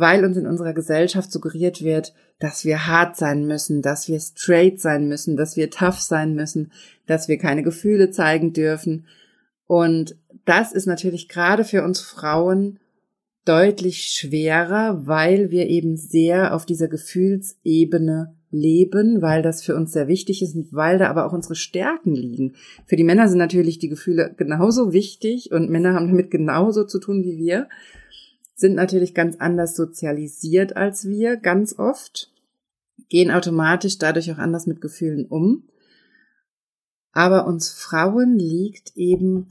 weil 0.00 0.24
uns 0.24 0.38
in 0.38 0.46
unserer 0.46 0.72
Gesellschaft 0.72 1.30
suggeriert 1.30 1.82
wird, 1.82 2.14
dass 2.38 2.64
wir 2.64 2.86
hart 2.86 3.14
sein 3.16 3.46
müssen, 3.46 3.82
dass 3.82 4.08
wir 4.08 4.18
straight 4.20 4.80
sein 4.80 5.06
müssen, 5.06 5.36
dass 5.36 5.56
wir 5.56 5.68
tough 5.68 6.00
sein 6.00 6.34
müssen, 6.34 6.72
dass 7.06 7.28
wir 7.28 7.36
keine 7.36 7.62
Gefühle 7.62 8.10
zeigen 8.10 8.54
dürfen. 8.54 9.06
Und 9.66 10.16
das 10.46 10.72
ist 10.72 10.86
natürlich 10.86 11.28
gerade 11.28 11.64
für 11.64 11.84
uns 11.84 12.00
Frauen 12.00 12.78
deutlich 13.44 14.04
schwerer, 14.04 15.06
weil 15.06 15.50
wir 15.50 15.66
eben 15.66 15.98
sehr 15.98 16.54
auf 16.54 16.64
dieser 16.64 16.88
Gefühlsebene 16.88 18.34
leben, 18.50 19.20
weil 19.20 19.42
das 19.42 19.62
für 19.62 19.76
uns 19.76 19.92
sehr 19.92 20.08
wichtig 20.08 20.42
ist 20.42 20.54
und 20.54 20.72
weil 20.72 20.96
da 20.96 21.10
aber 21.10 21.26
auch 21.26 21.34
unsere 21.34 21.54
Stärken 21.54 22.14
liegen. 22.14 22.54
Für 22.86 22.96
die 22.96 23.04
Männer 23.04 23.28
sind 23.28 23.38
natürlich 23.38 23.78
die 23.78 23.90
Gefühle 23.90 24.34
genauso 24.38 24.94
wichtig 24.94 25.52
und 25.52 25.68
Männer 25.68 25.92
haben 25.92 26.08
damit 26.08 26.30
genauso 26.30 26.84
zu 26.84 26.98
tun 26.98 27.24
wie 27.24 27.36
wir 27.36 27.68
sind 28.62 28.76
natürlich 28.76 29.14
ganz 29.14 29.36
anders 29.36 29.76
sozialisiert 29.76 30.74
als 30.76 31.06
wir, 31.06 31.36
ganz 31.36 31.78
oft, 31.78 32.32
gehen 33.10 33.30
automatisch 33.30 33.98
dadurch 33.98 34.32
auch 34.32 34.38
anders 34.38 34.66
mit 34.66 34.80
Gefühlen 34.80 35.26
um. 35.26 35.68
Aber 37.12 37.46
uns 37.46 37.70
Frauen 37.70 38.38
liegt 38.38 38.96
eben 38.96 39.48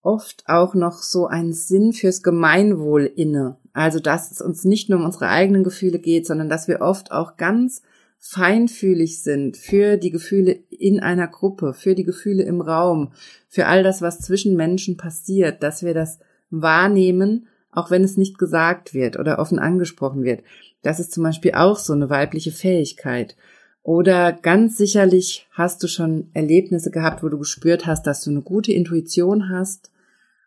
oft 0.00 0.44
auch 0.46 0.74
noch 0.74 1.02
so 1.02 1.26
ein 1.26 1.52
Sinn 1.52 1.92
fürs 1.92 2.22
Gemeinwohl 2.22 3.04
inne. 3.04 3.56
Also, 3.72 3.98
dass 3.98 4.30
es 4.30 4.40
uns 4.40 4.64
nicht 4.64 4.88
nur 4.88 5.00
um 5.00 5.04
unsere 5.06 5.28
eigenen 5.28 5.64
Gefühle 5.64 5.98
geht, 5.98 6.26
sondern 6.26 6.48
dass 6.48 6.68
wir 6.68 6.80
oft 6.82 7.10
auch 7.10 7.36
ganz 7.36 7.82
feinfühlig 8.18 9.22
sind 9.22 9.56
für 9.56 9.96
die 9.96 10.10
Gefühle 10.10 10.52
in 10.70 11.00
einer 11.00 11.26
Gruppe, 11.26 11.74
für 11.74 11.94
die 11.94 12.04
Gefühle 12.04 12.44
im 12.44 12.60
Raum, 12.60 13.12
für 13.48 13.66
all 13.66 13.82
das, 13.82 14.02
was 14.02 14.20
zwischen 14.20 14.54
Menschen 14.54 14.96
passiert, 14.96 15.62
dass 15.62 15.82
wir 15.82 15.94
das 15.94 16.20
wahrnehmen 16.50 17.48
auch 17.74 17.90
wenn 17.90 18.04
es 18.04 18.16
nicht 18.16 18.38
gesagt 18.38 18.94
wird 18.94 19.18
oder 19.18 19.38
offen 19.38 19.58
angesprochen 19.58 20.24
wird. 20.24 20.42
Das 20.82 21.00
ist 21.00 21.12
zum 21.12 21.22
Beispiel 21.22 21.52
auch 21.54 21.78
so 21.78 21.92
eine 21.92 22.10
weibliche 22.10 22.52
Fähigkeit. 22.52 23.36
Oder 23.82 24.32
ganz 24.32 24.78
sicherlich 24.78 25.46
hast 25.52 25.82
du 25.82 25.88
schon 25.88 26.30
Erlebnisse 26.32 26.90
gehabt, 26.90 27.22
wo 27.22 27.28
du 27.28 27.38
gespürt 27.38 27.86
hast, 27.86 28.06
dass 28.06 28.22
du 28.22 28.30
eine 28.30 28.40
gute 28.40 28.72
Intuition 28.72 29.50
hast. 29.50 29.90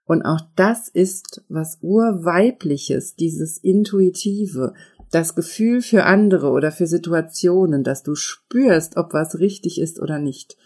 Und 0.06 0.24
auch 0.24 0.42
das 0.56 0.88
ist 0.88 1.44
was 1.48 1.78
urweibliches, 1.82 3.16
dieses 3.16 3.58
Intuitive, 3.58 4.74
das 5.12 5.36
Gefühl 5.36 5.82
für 5.82 6.06
andere 6.06 6.50
oder 6.50 6.72
für 6.72 6.88
Situationen, 6.88 7.84
dass 7.84 8.04
du 8.04 8.16
spürst, 8.16 8.98
ob 8.98 9.14
was 9.14 9.40
richtig 9.40 9.80
ist 9.80 10.00
oder 10.00 10.18
nicht. 10.18 10.58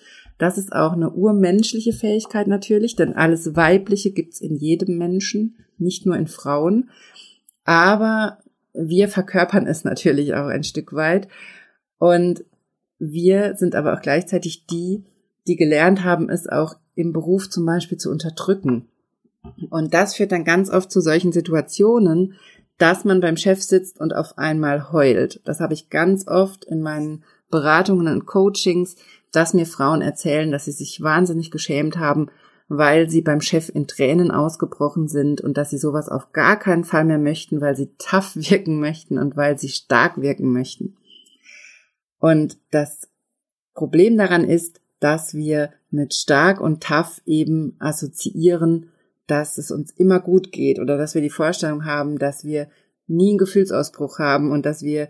Das 0.42 0.58
ist 0.58 0.74
auch 0.74 0.94
eine 0.94 1.12
urmenschliche 1.12 1.94
Fähigkeit 1.94 2.48
natürlich, 2.48 2.96
denn 2.96 3.14
alles 3.14 3.56
Weibliche 3.56 4.10
gibt's 4.10 4.42
in 4.42 4.56
jedem 4.56 4.98
Menschen, 4.98 5.56
nicht 5.78 6.08
nur 6.08 6.16
in 6.16 6.26
Frauen. 6.26 6.90
Aber 7.64 8.40
wir 8.74 9.08
verkörpern 9.08 9.68
es 9.68 9.84
natürlich 9.84 10.34
auch 10.34 10.48
ein 10.48 10.64
Stück 10.64 10.94
weit. 10.94 11.28
Und 12.00 12.44
wir 12.98 13.56
sind 13.56 13.76
aber 13.76 13.94
auch 13.94 14.02
gleichzeitig 14.02 14.66
die, 14.66 15.04
die 15.46 15.58
gelernt 15.58 16.04
haben, 16.04 16.28
es 16.28 16.50
auch 16.50 16.74
im 16.96 17.14
Beruf 17.14 17.48
zum 17.48 17.64
Beispiel 17.68 18.00
zu 18.00 18.10
unterdrücken. 18.10 18.88
Und 19.70 19.94
das 19.94 20.16
führt 20.16 20.32
dann 20.32 20.44
ganz 20.44 20.72
oft 20.72 20.92
zu 20.92 21.02
solchen 21.02 21.32
Situationen, 21.32 22.34
dass 22.80 23.06
man 23.06 23.22
beim 23.22 23.38
Chef 23.38 23.62
sitzt 23.62 24.00
und 24.00 24.16
auf 24.16 24.40
einmal 24.40 24.92
heult. 24.92 25.40
Das 25.46 25.60
habe 25.60 25.76
ich 25.76 25.92
ganz 25.92 26.28
oft 26.28 26.66
in 26.66 26.82
meinen 26.82 27.24
Beratungen 27.52 28.08
und 28.08 28.26
Coachings, 28.26 28.96
dass 29.32 29.54
mir 29.54 29.66
Frauen 29.66 30.02
erzählen, 30.02 30.52
dass 30.52 30.66
sie 30.66 30.72
sich 30.72 31.02
wahnsinnig 31.02 31.52
geschämt 31.52 31.98
haben, 31.98 32.28
weil 32.68 33.10
sie 33.10 33.22
beim 33.22 33.42
Chef 33.42 33.70
in 33.70 33.86
Tränen 33.86 34.32
ausgebrochen 34.32 35.08
sind 35.08 35.42
und 35.42 35.58
dass 35.58 35.72
sie 35.72 35.78
sowas 35.78 36.08
auf 36.08 36.32
gar 36.32 36.58
keinen 36.58 36.86
Fall 36.86 37.04
mehr 37.04 37.18
möchten, 37.18 37.60
weil 37.60 37.76
sie 37.76 37.92
tough 37.98 38.36
wirken 38.36 38.80
möchten 38.80 39.18
und 39.18 39.36
weil 39.36 39.58
sie 39.58 39.70
stark 39.70 40.22
wirken 40.22 40.54
möchten. 40.54 40.96
Und 42.20 42.58
das 42.72 43.10
Problem 43.74 44.18
daran 44.18 44.46
ist, 44.46 44.80
dass 45.00 45.34
wir 45.34 45.72
mit 45.90 46.14
stark 46.14 46.62
und 46.62 46.84
tough 46.84 47.22
eben 47.26 47.76
assoziieren, 47.80 48.92
dass 49.28 49.58
es 49.58 49.72
uns 49.72 49.92
immer 49.92 50.20
gut 50.20 50.52
geht 50.52 50.80
oder 50.80 50.98
dass 50.98 51.16
wir 51.16 51.22
die 51.22 51.30
Vorstellung 51.30 51.86
haben, 51.86 52.20
dass 52.20 52.46
wir 52.46 52.70
nie 53.08 53.32
einen 53.32 53.38
Gefühlsausbruch 53.38 54.20
haben 54.20 54.52
und 54.52 54.66
dass 54.66 54.84
wir 54.84 55.10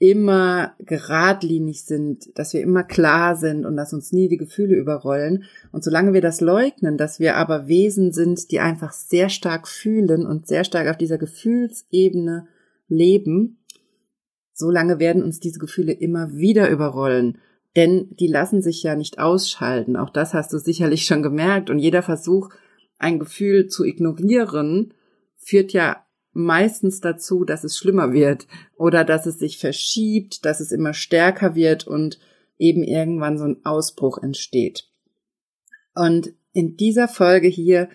immer 0.00 0.72
geradlinig 0.78 1.84
sind, 1.84 2.36
dass 2.38 2.54
wir 2.54 2.62
immer 2.62 2.84
klar 2.84 3.36
sind 3.36 3.66
und 3.66 3.76
dass 3.76 3.92
uns 3.92 4.12
nie 4.12 4.28
die 4.28 4.38
Gefühle 4.38 4.74
überrollen. 4.74 5.44
Und 5.72 5.84
solange 5.84 6.14
wir 6.14 6.22
das 6.22 6.40
leugnen, 6.40 6.96
dass 6.96 7.20
wir 7.20 7.36
aber 7.36 7.68
Wesen 7.68 8.10
sind, 8.10 8.50
die 8.50 8.60
einfach 8.60 8.92
sehr 8.92 9.28
stark 9.28 9.68
fühlen 9.68 10.26
und 10.26 10.48
sehr 10.48 10.64
stark 10.64 10.88
auf 10.88 10.96
dieser 10.96 11.18
Gefühlsebene 11.18 12.48
leben, 12.88 13.58
solange 14.54 14.98
werden 14.98 15.22
uns 15.22 15.38
diese 15.38 15.58
Gefühle 15.58 15.92
immer 15.92 16.32
wieder 16.32 16.70
überrollen. 16.70 17.36
Denn 17.76 18.08
die 18.18 18.26
lassen 18.26 18.62
sich 18.62 18.82
ja 18.82 18.96
nicht 18.96 19.18
ausschalten. 19.18 19.96
Auch 19.96 20.10
das 20.10 20.32
hast 20.32 20.50
du 20.54 20.58
sicherlich 20.58 21.04
schon 21.04 21.22
gemerkt. 21.22 21.68
Und 21.68 21.78
jeder 21.78 22.02
Versuch, 22.02 22.48
ein 22.98 23.18
Gefühl 23.18 23.68
zu 23.68 23.84
ignorieren, 23.84 24.94
führt 25.36 25.74
ja 25.74 26.06
meistens 26.32 27.00
dazu, 27.00 27.44
dass 27.44 27.64
es 27.64 27.76
schlimmer 27.76 28.12
wird 28.12 28.46
oder 28.76 29.04
dass 29.04 29.26
es 29.26 29.38
sich 29.38 29.58
verschiebt, 29.58 30.44
dass 30.44 30.60
es 30.60 30.72
immer 30.72 30.94
stärker 30.94 31.54
wird 31.54 31.86
und 31.86 32.18
eben 32.58 32.82
irgendwann 32.84 33.38
so 33.38 33.44
ein 33.44 33.64
Ausbruch 33.64 34.18
entsteht. 34.18 34.88
Und 35.94 36.32
in 36.52 36.76
dieser 36.76 37.08
Folge 37.08 37.48
hier 37.48 37.88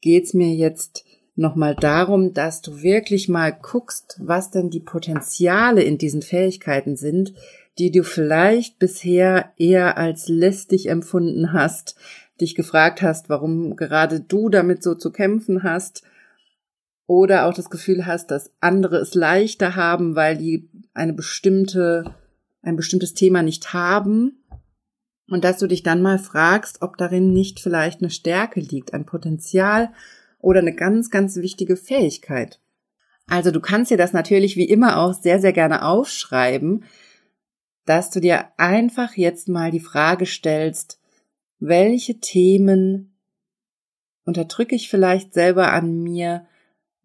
geht's 0.00 0.34
mir 0.34 0.54
jetzt 0.54 1.04
nochmal 1.36 1.74
darum, 1.74 2.32
dass 2.32 2.62
du 2.62 2.82
wirklich 2.82 3.28
mal 3.28 3.52
guckst, 3.52 4.18
was 4.20 4.50
denn 4.50 4.70
die 4.70 4.80
Potenziale 4.80 5.82
in 5.82 5.98
diesen 5.98 6.22
Fähigkeiten 6.22 6.96
sind, 6.96 7.34
die 7.78 7.90
du 7.90 8.02
vielleicht 8.02 8.78
bisher 8.78 9.52
eher 9.58 9.98
als 9.98 10.28
lästig 10.28 10.88
empfunden 10.88 11.52
hast, 11.52 11.94
dich 12.40 12.54
gefragt 12.54 13.02
hast, 13.02 13.28
warum 13.28 13.76
gerade 13.76 14.20
du 14.20 14.48
damit 14.48 14.82
so 14.82 14.94
zu 14.94 15.12
kämpfen 15.12 15.62
hast, 15.62 16.02
oder 17.06 17.46
auch 17.46 17.54
das 17.54 17.70
Gefühl 17.70 18.06
hast, 18.06 18.30
dass 18.30 18.52
andere 18.60 18.96
es 18.96 19.14
leichter 19.14 19.76
haben, 19.76 20.16
weil 20.16 20.36
die 20.36 20.68
eine 20.92 21.12
bestimmte, 21.12 22.14
ein 22.62 22.76
bestimmtes 22.76 23.14
Thema 23.14 23.42
nicht 23.42 23.72
haben. 23.72 24.42
Und 25.28 25.44
dass 25.44 25.58
du 25.58 25.66
dich 25.66 25.82
dann 25.82 26.02
mal 26.02 26.18
fragst, 26.18 26.82
ob 26.82 26.96
darin 26.96 27.32
nicht 27.32 27.58
vielleicht 27.60 28.00
eine 28.00 28.10
Stärke 28.10 28.60
liegt, 28.60 28.94
ein 28.94 29.06
Potenzial 29.06 29.92
oder 30.38 30.60
eine 30.60 30.74
ganz, 30.74 31.10
ganz 31.10 31.36
wichtige 31.36 31.76
Fähigkeit. 31.76 32.60
Also 33.26 33.50
du 33.50 33.60
kannst 33.60 33.90
dir 33.90 33.96
das 33.96 34.12
natürlich 34.12 34.56
wie 34.56 34.68
immer 34.68 34.98
auch 34.98 35.12
sehr, 35.12 35.40
sehr 35.40 35.52
gerne 35.52 35.84
aufschreiben, 35.84 36.84
dass 37.84 38.10
du 38.10 38.20
dir 38.20 38.46
einfach 38.56 39.14
jetzt 39.14 39.48
mal 39.48 39.70
die 39.70 39.80
Frage 39.80 40.26
stellst, 40.26 41.00
welche 41.58 42.20
Themen 42.20 43.16
unterdrücke 44.24 44.74
ich 44.74 44.88
vielleicht 44.88 45.34
selber 45.34 45.72
an 45.72 46.02
mir? 46.02 46.46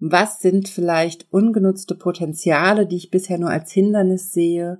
Was 0.03 0.39
sind 0.39 0.67
vielleicht 0.67 1.31
ungenutzte 1.31 1.93
Potenziale, 1.93 2.87
die 2.87 2.95
ich 2.95 3.11
bisher 3.11 3.37
nur 3.37 3.51
als 3.51 3.71
Hindernis 3.71 4.33
sehe? 4.33 4.79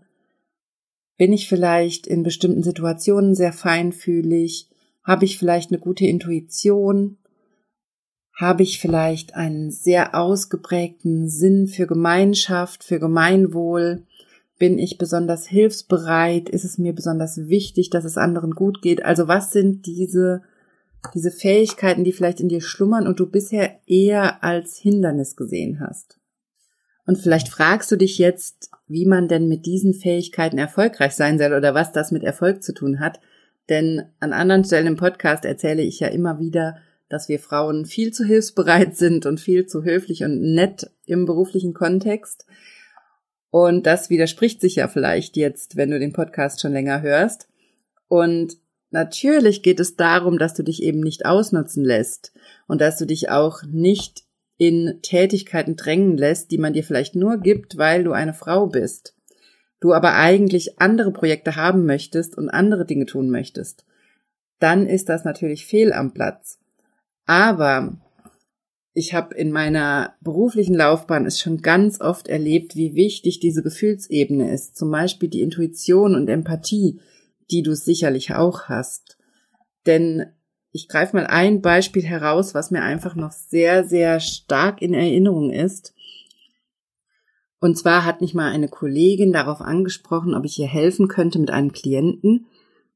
Bin 1.16 1.32
ich 1.32 1.48
vielleicht 1.48 2.08
in 2.08 2.24
bestimmten 2.24 2.64
Situationen 2.64 3.36
sehr 3.36 3.54
feinfühlig? 3.54 4.68
Habe 5.04 5.26
ich 5.26 5.38
vielleicht 5.38 5.70
eine 5.70 5.80
gute 5.80 6.08
Intuition? 6.08 7.20
Habe 8.34 8.64
ich 8.64 8.80
vielleicht 8.80 9.36
einen 9.36 9.70
sehr 9.70 10.16
ausgeprägten 10.16 11.30
Sinn 11.30 11.68
für 11.68 11.86
Gemeinschaft, 11.86 12.84
für 12.84 13.00
Gemeinwohl? 13.00 14.08
Bin 14.58 14.80
ich 14.80 14.98
besonders 14.98 15.46
hilfsbereit? 15.46 16.50
Ist 16.50 16.66
es 16.66 16.80
mir 16.80 16.94
besonders 16.94 17.48
wichtig, 17.48 17.92
dass 17.92 18.06
es 18.06 18.18
anderen 18.18 18.56
gut 18.56 18.82
geht? 18.82 19.06
Also 19.06 19.28
was 19.28 19.52
sind 19.52 19.86
diese, 19.86 20.42
diese 21.14 21.32
Fähigkeiten, 21.32 22.04
die 22.04 22.12
vielleicht 22.12 22.40
in 22.40 22.50
dir 22.50 22.62
schlummern 22.62 23.08
und 23.08 23.20
du 23.20 23.30
bisher 23.30 23.80
eher 23.86 24.44
als 24.44 24.78
Hindernis 24.78 25.36
gesehen 25.36 25.80
hast? 25.80 26.20
Und 27.06 27.18
vielleicht 27.18 27.50
fragst 27.50 27.92
du 27.92 27.96
dich 27.96 28.18
jetzt, 28.18 28.70
wie 28.88 29.06
man 29.06 29.28
denn 29.28 29.48
mit 29.48 29.66
diesen 29.66 29.94
Fähigkeiten 29.94 30.58
erfolgreich 30.58 31.14
sein 31.14 31.40
soll 31.40 31.54
oder 31.54 31.74
was 31.74 31.92
das 31.92 32.12
mit 32.12 32.24
Erfolg 32.24 32.64
zu 32.64 32.74
tun 32.74 33.00
hat. 33.00 33.20
Denn 33.70 34.04
an 34.20 34.34
anderen 34.34 34.64
Stellen 34.64 34.88
im 34.88 34.96
Podcast 34.98 35.46
erzähle 35.46 35.82
ich 35.82 36.00
ja 36.00 36.08
immer 36.08 36.40
wieder, 36.40 36.78
dass 37.10 37.28
wir 37.28 37.40
Frauen 37.40 37.86
viel 37.86 38.14
zu 38.14 38.24
hilfsbereit 38.24 38.96
sind 38.96 39.26
und 39.26 39.40
viel 39.40 39.66
zu 39.66 39.84
höflich 39.84 40.24
und 40.24 40.54
nett 40.54 40.90
im 41.06 41.26
beruflichen 41.26 41.74
Kontext. 41.74 42.46
Und 43.50 43.86
das 43.86 44.10
widerspricht 44.10 44.62
sich 44.62 44.76
ja 44.78 44.88
vielleicht 44.88 45.36
jetzt, 45.36 45.76
wenn 45.76 45.92
du 45.92 46.00
den 46.00 46.14
Podcast 46.14 46.62
schon 46.62 46.72
länger 46.72 47.02
hörst. 47.02 47.50
Und 48.08 48.58
natürlich 48.92 49.64
geht 49.64 49.80
es 49.80 49.96
darum, 49.96 50.38
dass 50.38 50.54
du 50.54 50.64
dich 50.64 50.84
eben 50.84 51.00
nicht 51.00 51.26
ausnutzen 51.26 51.84
lässt 51.84 52.34
und 52.68 52.82
dass 52.82 52.98
du 52.98 53.06
dich 53.06 53.30
auch 53.30 53.64
nicht 53.64 54.24
in 54.58 55.00
Tätigkeiten 55.02 55.76
drängen 55.76 56.18
lässt, 56.18 56.52
die 56.52 56.60
man 56.60 56.74
dir 56.74 56.84
vielleicht 56.84 57.16
nur 57.16 57.38
gibt, 57.38 57.78
weil 57.78 58.04
du 58.04 58.12
eine 58.12 58.34
Frau 58.34 58.68
bist. 58.68 59.16
Du 59.80 59.94
aber 59.94 60.14
eigentlich 60.14 60.80
andere 60.80 61.12
Projekte 61.12 61.56
haben 61.56 61.86
möchtest 61.86 62.38
und 62.38 62.50
andere 62.50 62.86
Dinge 62.86 63.08
tun 63.08 63.32
möchtest. 63.32 63.86
Dann 64.60 64.86
ist 64.86 65.10
das 65.10 65.26
natürlich 65.26 65.66
fehl 65.66 65.92
am 65.92 66.14
Platz. 66.14 66.60
Aber 67.26 67.98
ich 68.94 69.14
habe 69.14 69.34
in 69.36 69.52
meiner 69.52 70.16
beruflichen 70.22 70.76
Laufbahn 70.76 71.26
es 71.26 71.40
schon 71.40 71.62
ganz 71.62 72.00
oft 72.02 72.28
erlebt, 72.28 72.76
wie 72.76 72.94
wichtig 72.94 73.40
diese 73.40 73.64
Gefühlsebene 73.64 74.54
ist. 74.54 74.78
Zum 74.78 74.92
Beispiel 74.92 75.30
die 75.30 75.42
Intuition 75.42 76.14
und 76.14 76.30
Empathie, 76.30 77.00
die 77.52 77.64
du 77.64 77.76
sicherlich 77.76 78.34
auch 78.34 78.64
hast. 78.64 79.18
Denn 79.86 80.26
ich 80.72 80.88
greife 80.88 81.16
mal 81.16 81.28
ein 81.28 81.62
Beispiel 81.62 82.04
heraus, 82.04 82.54
was 82.54 82.72
mir 82.72 82.82
einfach 82.82 83.16
noch 83.16 83.32
sehr, 83.32 83.84
sehr 83.84 84.20
stark 84.20 84.82
in 84.82 84.94
Erinnerung 84.94 85.52
ist. 85.52 85.94
Und 87.60 87.78
zwar 87.78 88.06
hat 88.06 88.22
mich 88.22 88.34
mal 88.34 88.52
eine 88.52 88.70
Kollegin 88.70 89.34
darauf 89.34 89.62
angesprochen, 89.62 90.34
ob 90.34 90.46
ich 90.46 90.58
ihr 90.58 90.68
helfen 90.68 91.08
könnte 91.08 91.40
mit 91.40 91.52
einem 91.52 91.74
Klienten 91.74 92.48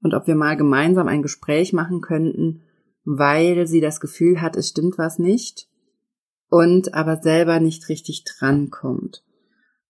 und 0.01 0.13
ob 0.13 0.25
wir 0.27 0.35
mal 0.35 0.57
gemeinsam 0.57 1.07
ein 1.07 1.21
Gespräch 1.21 1.73
machen 1.73 2.01
könnten, 2.01 2.63
weil 3.03 3.67
sie 3.67 3.81
das 3.81 3.99
Gefühl 3.99 4.41
hat, 4.41 4.55
es 4.55 4.69
stimmt 4.69 4.97
was 4.97 5.19
nicht 5.19 5.67
und 6.49 6.93
aber 6.93 7.17
selber 7.21 7.59
nicht 7.59 7.89
richtig 7.89 8.23
drankommt. 8.23 9.23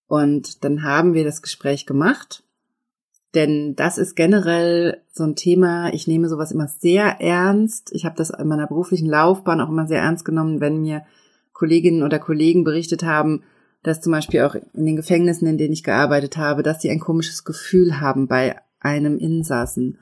Und 0.08 0.63
dann 0.63 0.84
haben 0.84 1.13
wir 1.13 1.23
das 1.23 1.41
Gespräch 1.41 1.86
gemacht, 1.86 2.45
denn 3.36 3.76
das 3.76 3.98
ist 3.98 4.15
generell 4.15 5.02
so 5.12 5.24
ein 5.24 5.36
Thema, 5.36 5.93
ich 5.93 6.08
nehme 6.08 6.30
sowas 6.30 6.52
immer 6.52 6.67
sehr 6.67 7.21
ernst. 7.21 7.91
Ich 7.93 8.06
habe 8.06 8.15
das 8.15 8.30
in 8.30 8.48
meiner 8.48 8.67
beruflichen 8.67 9.08
Laufbahn 9.08 9.62
auch 9.62 9.69
immer 9.69 9.88
sehr 9.88 10.02
ernst 10.02 10.26
genommen, 10.26 10.62
wenn 10.62 10.82
mir 10.82 11.04
Kolleginnen 11.54 12.04
oder 12.04 12.19
Kollegen 12.19 12.63
berichtet 12.63 13.04
haben, 13.04 13.43
dass 13.84 14.02
zum 14.02 14.12
Beispiel 14.12 14.41
auch 14.41 14.56
in 14.56 14.86
den 14.86 14.95
Gefängnissen, 14.95 15.48
in 15.48 15.58
denen 15.58 15.74
ich 15.74 15.84
gearbeitet 15.84 16.38
habe, 16.38 16.63
dass 16.63 16.82
sie 16.82 16.89
ein 16.89 17.00
komisches 17.00 17.43
Gefühl 17.43 18.00
haben 18.00 18.28
bei 18.28 18.56
einem 18.80 19.17
Insassen. 19.17 20.00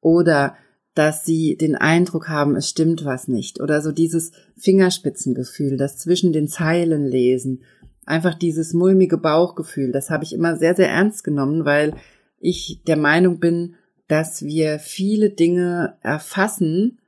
Oder 0.00 0.56
dass 0.94 1.24
sie 1.24 1.56
den 1.56 1.76
Eindruck 1.76 2.28
haben, 2.28 2.56
es 2.56 2.68
stimmt 2.68 3.04
was 3.04 3.28
nicht. 3.28 3.60
Oder 3.60 3.80
so 3.82 3.92
dieses 3.92 4.32
Fingerspitzengefühl, 4.56 5.76
das 5.76 5.96
zwischen 5.96 6.32
den 6.32 6.48
Zeilen 6.48 7.06
lesen, 7.06 7.62
einfach 8.04 8.34
dieses 8.34 8.74
mulmige 8.74 9.16
Bauchgefühl, 9.16 9.92
das 9.92 10.10
habe 10.10 10.24
ich 10.24 10.32
immer 10.32 10.56
sehr, 10.56 10.74
sehr 10.74 10.90
ernst 10.90 11.22
genommen, 11.22 11.64
weil 11.64 11.94
ich 12.40 12.82
der 12.86 12.96
Meinung 12.96 13.38
bin, 13.38 13.76
dass 14.08 14.42
wir 14.42 14.80
viele 14.80 15.30
Dinge 15.30 15.96
erfassen, 16.02 16.98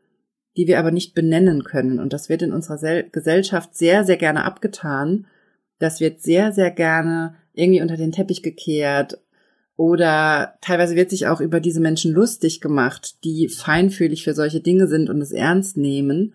die 0.57 0.69
wir 0.69 0.79
aber 0.79 0.93
nicht 0.93 1.15
benennen 1.15 1.65
können. 1.65 1.99
Und 1.99 2.13
das 2.13 2.29
wird 2.29 2.43
in 2.43 2.53
unserer 2.53 3.03
Gesellschaft 3.05 3.75
sehr, 3.75 4.05
sehr 4.05 4.19
gerne 4.19 4.45
abgetan. 4.45 5.27
Das 5.79 6.01
wird 6.01 6.23
sehr, 6.23 6.53
sehr 6.53 6.71
gerne 6.71 7.35
irgendwie 7.55 7.83
unter 7.83 7.97
den 7.97 8.13
Teppich 8.13 8.43
gekehrt 8.43 9.19
oder 9.77 10.55
teilweise 10.61 10.95
wird 10.95 11.11
sich 11.11 11.27
auch 11.27 11.41
über 11.41 11.59
diese 11.59 11.81
Menschen 11.81 12.13
lustig 12.13 12.61
gemacht, 12.61 13.25
die 13.25 13.49
feinfühlig 13.49 14.23
für 14.23 14.35
solche 14.35 14.61
Dinge 14.61 14.87
sind 14.87 15.11
und 15.11 15.21
es 15.21 15.33
ernst 15.33 15.77
nehmen. 15.77 16.35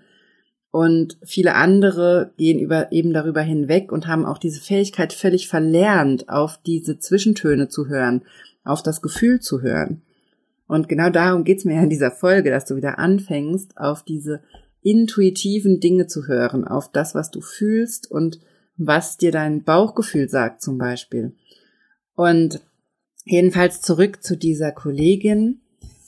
Und 0.78 1.18
viele 1.24 1.56
andere 1.56 2.34
gehen 2.38 2.60
über, 2.60 2.92
eben 2.92 3.12
darüber 3.12 3.42
hinweg 3.42 3.92
und 3.92 4.06
haben 4.06 4.26
auch 4.26 4.38
diese 4.38 4.62
Fähigkeit 4.62 5.12
völlig 5.12 5.48
verlernt, 5.48 6.30
auf 6.30 6.60
diese 6.64 7.00
Zwischentöne 7.00 7.68
zu 7.68 7.88
hören, 7.88 8.22
auf 8.64 8.84
das 8.84 9.02
Gefühl 9.02 9.40
zu 9.40 9.62
hören. 9.62 10.02
Und 10.68 10.88
genau 10.88 11.10
darum 11.10 11.46
geht's 11.46 11.66
mir 11.66 11.76
ja 11.76 11.84
in 11.84 11.90
dieser 11.90 12.12
Folge, 12.12 12.52
dass 12.52 12.66
du 12.66 12.76
wieder 12.76 13.00
anfängst, 13.00 13.78
auf 13.78 14.04
diese 14.04 14.42
intuitiven 14.84 15.80
Dinge 15.80 16.06
zu 16.06 16.28
hören, 16.28 16.68
auf 16.68 16.92
das, 16.92 17.16
was 17.16 17.32
du 17.32 17.42
fühlst 17.42 18.12
und 18.12 18.40
was 18.76 19.18
dir 19.18 19.32
dein 19.32 19.64
Bauchgefühl 19.64 20.30
sagt 20.30 20.62
zum 20.62 20.78
Beispiel. 20.78 21.34
Und 22.14 22.62
Jedenfalls 23.30 23.82
zurück 23.82 24.24
zu 24.24 24.38
dieser 24.38 24.72
Kollegin. 24.72 25.60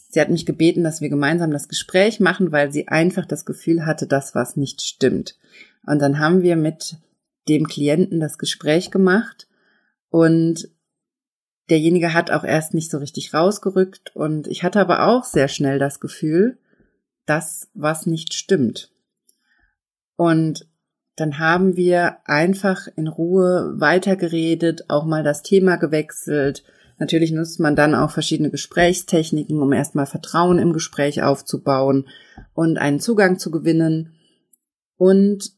Sie 0.09 0.19
hat 0.19 0.29
mich 0.29 0.47
gebeten, 0.47 0.83
dass 0.83 1.01
wir 1.01 1.09
gemeinsam 1.09 1.51
das 1.51 1.67
Gespräch 1.67 2.19
machen, 2.19 2.51
weil 2.51 2.71
sie 2.71 2.87
einfach 2.87 3.25
das 3.25 3.45
Gefühl 3.45 3.85
hatte, 3.85 4.07
dass 4.07 4.33
was 4.33 4.57
nicht 4.57 4.81
stimmt. 4.81 5.37
Und 5.85 5.99
dann 5.99 6.19
haben 6.19 6.41
wir 6.41 6.55
mit 6.55 6.97
dem 7.47 7.67
Klienten 7.67 8.19
das 8.19 8.39
Gespräch 8.39 8.89
gemacht 8.91 9.47
und 10.09 10.67
derjenige 11.69 12.13
hat 12.13 12.31
auch 12.31 12.43
erst 12.43 12.73
nicht 12.73 12.89
so 12.89 12.97
richtig 12.97 13.33
rausgerückt 13.33 14.15
und 14.15 14.47
ich 14.47 14.63
hatte 14.63 14.79
aber 14.79 15.05
auch 15.07 15.23
sehr 15.23 15.47
schnell 15.47 15.77
das 15.77 15.99
Gefühl, 15.99 16.57
dass 17.25 17.69
was 17.75 18.07
nicht 18.07 18.33
stimmt. 18.33 18.91
Und 20.15 20.67
dann 21.15 21.37
haben 21.37 21.75
wir 21.75 22.17
einfach 22.25 22.87
in 22.95 23.07
Ruhe 23.07 23.73
weitergeredet, 23.77 24.89
auch 24.89 25.05
mal 25.05 25.23
das 25.23 25.43
Thema 25.43 25.75
gewechselt, 25.75 26.63
Natürlich 26.99 27.31
nutzt 27.31 27.61
man 27.61 27.77
dann 27.77 27.95
auch 27.95 28.11
verschiedene 28.11 28.51
Gesprächstechniken, 28.51 29.61
um 29.61 29.71
erstmal 29.71 30.05
Vertrauen 30.05 30.59
im 30.59 30.73
Gespräch 30.73 31.23
aufzubauen 31.23 32.07
und 32.53 32.77
einen 32.77 32.99
Zugang 32.99 33.39
zu 33.39 33.51
gewinnen. 33.51 34.15
Und 34.97 35.53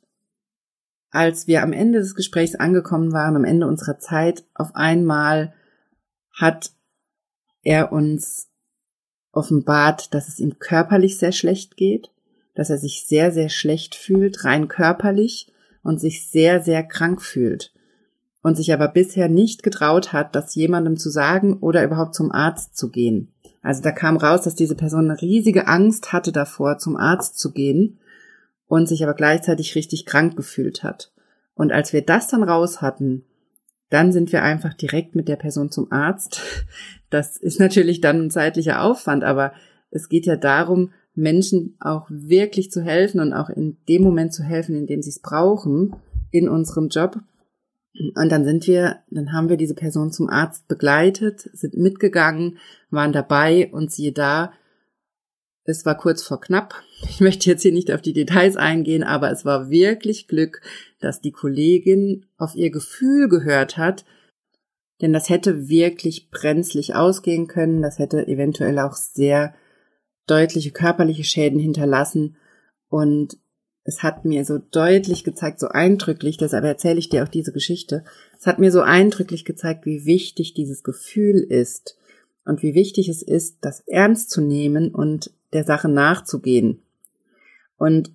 als 1.10 1.48
wir 1.48 1.64
am 1.64 1.74
Ende 1.74 2.00
des 2.00 2.14
Gesprächs 2.14 2.54
angekommen 2.54 3.12
waren, 3.12 3.36
am 3.36 3.44
Ende 3.44 3.66
unserer 3.66 3.98
Zeit, 3.98 4.44
auf 4.54 4.76
einmal 4.76 5.54
hat 6.32 6.72
er 7.64 7.92
uns 7.92 8.48
offenbart, 9.32 10.14
dass 10.14 10.28
es 10.28 10.40
ihm 10.40 10.60
körperlich 10.60 11.18
sehr 11.18 11.32
schlecht 11.32 11.76
geht, 11.76 12.12
dass 12.54 12.70
er 12.70 12.78
sich 12.78 13.06
sehr, 13.08 13.32
sehr 13.32 13.50
schlecht 13.50 13.96
fühlt, 13.96 14.46
rein 14.46 14.68
körperlich 14.68 15.52
und 15.82 16.00
sich 16.00 16.30
sehr, 16.30 16.62
sehr 16.62 16.84
krank 16.84 17.22
fühlt 17.22 17.74
und 18.42 18.56
sich 18.56 18.74
aber 18.74 18.88
bisher 18.88 19.30
nicht 19.30 19.64
getraut 19.64 20.14
hat, 20.14 20.36
das 20.36 20.56
jemandem 20.56 20.98
zu 20.98 21.10
sagen 21.10 21.58
oder 21.60 21.84
überhaupt 21.84 22.16
zum 22.16 22.32
Arzt 22.32 22.76
zu 22.76 22.90
gehen. 22.90 23.32
Also 23.62 23.82
da 23.82 23.92
kam 23.92 24.18
raus, 24.18 24.42
dass 24.42 24.56
diese 24.56 24.76
Person 24.76 25.10
eine 25.10 25.22
riesige 25.22 25.68
Angst 25.68 26.14
hatte 26.14 26.32
davor, 26.32 26.80
zum 26.80 26.98
Arzt 26.98 27.38
zu 27.38 27.52
gehen 27.52 28.00
und 28.68 28.88
sich 28.88 29.04
aber 29.04 29.14
gleichzeitig 29.14 29.76
richtig 29.76 30.06
krank 30.06 30.36
gefühlt 30.36 30.84
hat. 30.84 31.12
Und 31.54 31.72
als 31.72 31.94
wir 31.94 32.02
das 32.02 32.28
dann 32.28 32.44
raus 32.44 32.82
hatten, 32.82 33.26
dann 33.90 34.12
sind 34.12 34.32
wir 34.32 34.42
einfach 34.42 34.74
direkt 34.74 35.16
mit 35.16 35.28
der 35.28 35.36
Person 35.36 35.70
zum 35.70 35.92
Arzt. 35.92 36.42
Das 37.10 37.36
ist 37.36 37.60
natürlich 37.60 38.00
dann 38.00 38.22
ein 38.22 38.32
zeitlicher 38.32 38.82
Aufwand, 38.82 39.26
aber 39.26 39.52
es 39.92 40.08
geht 40.08 40.26
ja 40.26 40.38
darum, 40.38 40.94
Menschen 41.14 41.76
auch 41.82 42.08
wirklich 42.10 42.72
zu 42.72 42.82
helfen 42.82 43.20
und 43.20 43.34
auch 43.34 43.50
in 43.50 43.76
dem 43.90 44.02
Moment 44.02 44.34
zu 44.34 44.44
helfen, 44.44 44.76
in 44.76 44.88
dem 44.88 45.02
sie 45.02 45.10
es 45.10 45.20
brauchen, 45.20 45.94
in 46.32 46.48
unserem 46.48 46.88
Job. 46.88 47.20
Und 47.94 48.32
dann 48.32 48.46
sind 48.46 48.68
wir, 48.68 49.00
dann 49.10 49.34
haben 49.34 49.50
wir 49.50 49.58
diese 49.58 49.76
Person 49.76 50.12
zum 50.12 50.30
Arzt 50.30 50.68
begleitet, 50.68 51.50
sind 51.54 51.76
mitgegangen, 51.76 52.58
waren 52.90 53.12
dabei 53.12 53.70
und 53.72 53.92
siehe 53.92 54.14
da, 54.14 54.54
es 55.64 55.86
war 55.86 55.96
kurz 55.96 56.24
vor 56.24 56.42
knapp. 56.42 56.74
Ich 57.04 57.20
möchte 57.20 57.50
jetzt 57.50 57.62
hier 57.62 57.74
nicht 57.74 57.92
auf 57.92 58.02
die 58.02 58.14
Details 58.14 58.58
eingehen, 58.58 59.04
aber 59.04 59.32
es 59.32 59.46
war 59.46 59.70
wirklich 59.70 60.28
Glück, 60.28 60.62
dass 61.00 61.22
die 61.22 61.32
Kollegin 61.32 62.26
auf 62.38 62.56
ihr 62.56 62.72
Gefühl 62.72 63.28
gehört 63.28 63.78
hat, 63.78 64.06
denn 65.02 65.14
das 65.14 65.30
hätte 65.30 65.68
wirklich 65.68 66.30
brenzlig 66.30 66.96
ausgehen 66.96 67.48
können, 67.48 67.82
das 67.82 68.00
hätte 68.00 68.28
eventuell 68.28 68.80
auch 68.80 68.94
sehr 68.94 69.56
deutliche 70.28 70.72
körperliche 70.72 71.24
Schäden 71.24 71.60
hinterlassen. 71.60 72.38
Und 72.88 73.38
es 73.84 74.04
hat 74.04 74.26
mir 74.26 74.46
so 74.46 74.60
deutlich 74.60 75.24
gezeigt, 75.24 75.60
so 75.60 75.68
eindrücklich, 75.68 76.38
deshalb 76.38 76.64
erzähle 76.66 77.00
ich 77.00 77.10
dir 77.10 77.24
auch 77.24 77.28
diese 77.28 77.52
Geschichte, 77.52 78.04
es 78.40 78.46
hat 78.46 78.60
mir 78.60 78.72
so 78.72 78.82
eindrücklich 78.82 79.46
gezeigt, 79.46 79.86
wie 79.86 80.06
wichtig 80.06 80.54
dieses 80.54 80.84
Gefühl 80.84 81.40
ist 81.40 81.98
und 82.46 82.62
wie 82.62 82.76
wichtig 82.76 83.10
es 83.10 83.22
ist, 83.22 83.58
das 83.62 83.82
ernst 83.88 84.30
zu 84.30 84.42
nehmen 84.42 84.94
und 84.94 85.32
der 85.54 85.64
Sache 85.64 85.90
nachzugehen. 85.90 86.82
Und 87.78 88.12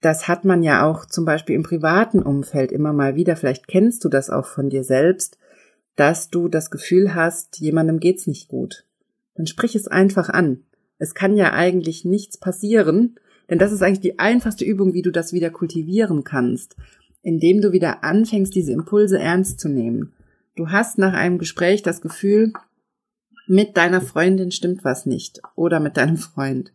das 0.00 0.28
hat 0.28 0.44
man 0.44 0.62
ja 0.62 0.88
auch 0.88 1.06
zum 1.06 1.24
Beispiel 1.24 1.54
im 1.54 1.62
privaten 1.62 2.22
Umfeld 2.22 2.72
immer 2.72 2.92
mal 2.92 3.14
wieder, 3.14 3.36
vielleicht 3.36 3.68
kennst 3.68 4.04
du 4.04 4.08
das 4.08 4.30
auch 4.30 4.46
von 4.46 4.68
dir 4.68 4.84
selbst, 4.84 5.38
dass 5.94 6.28
du 6.28 6.48
das 6.48 6.70
Gefühl 6.70 7.14
hast, 7.14 7.58
jemandem 7.58 8.00
geht's 8.00 8.26
nicht 8.26 8.48
gut. 8.48 8.84
Dann 9.34 9.46
sprich 9.46 9.74
es 9.74 9.88
einfach 9.88 10.28
an. 10.28 10.64
Es 10.98 11.14
kann 11.14 11.36
ja 11.36 11.52
eigentlich 11.52 12.04
nichts 12.04 12.38
passieren, 12.38 13.16
denn 13.48 13.58
das 13.58 13.72
ist 13.72 13.82
eigentlich 13.82 14.00
die 14.00 14.18
einfachste 14.18 14.64
Übung, 14.64 14.94
wie 14.94 15.02
du 15.02 15.10
das 15.10 15.32
wieder 15.32 15.50
kultivieren 15.50 16.24
kannst, 16.24 16.76
indem 17.22 17.60
du 17.60 17.72
wieder 17.72 18.04
anfängst, 18.04 18.54
diese 18.54 18.72
Impulse 18.72 19.18
ernst 19.18 19.60
zu 19.60 19.68
nehmen. 19.68 20.12
Du 20.56 20.70
hast 20.70 20.98
nach 20.98 21.12
einem 21.12 21.38
Gespräch 21.38 21.82
das 21.82 22.00
Gefühl, 22.00 22.52
mit 23.46 23.76
deiner 23.76 24.00
Freundin 24.00 24.50
stimmt 24.50 24.84
was 24.84 25.06
nicht 25.06 25.40
oder 25.54 25.80
mit 25.80 25.96
deinem 25.96 26.16
Freund. 26.16 26.72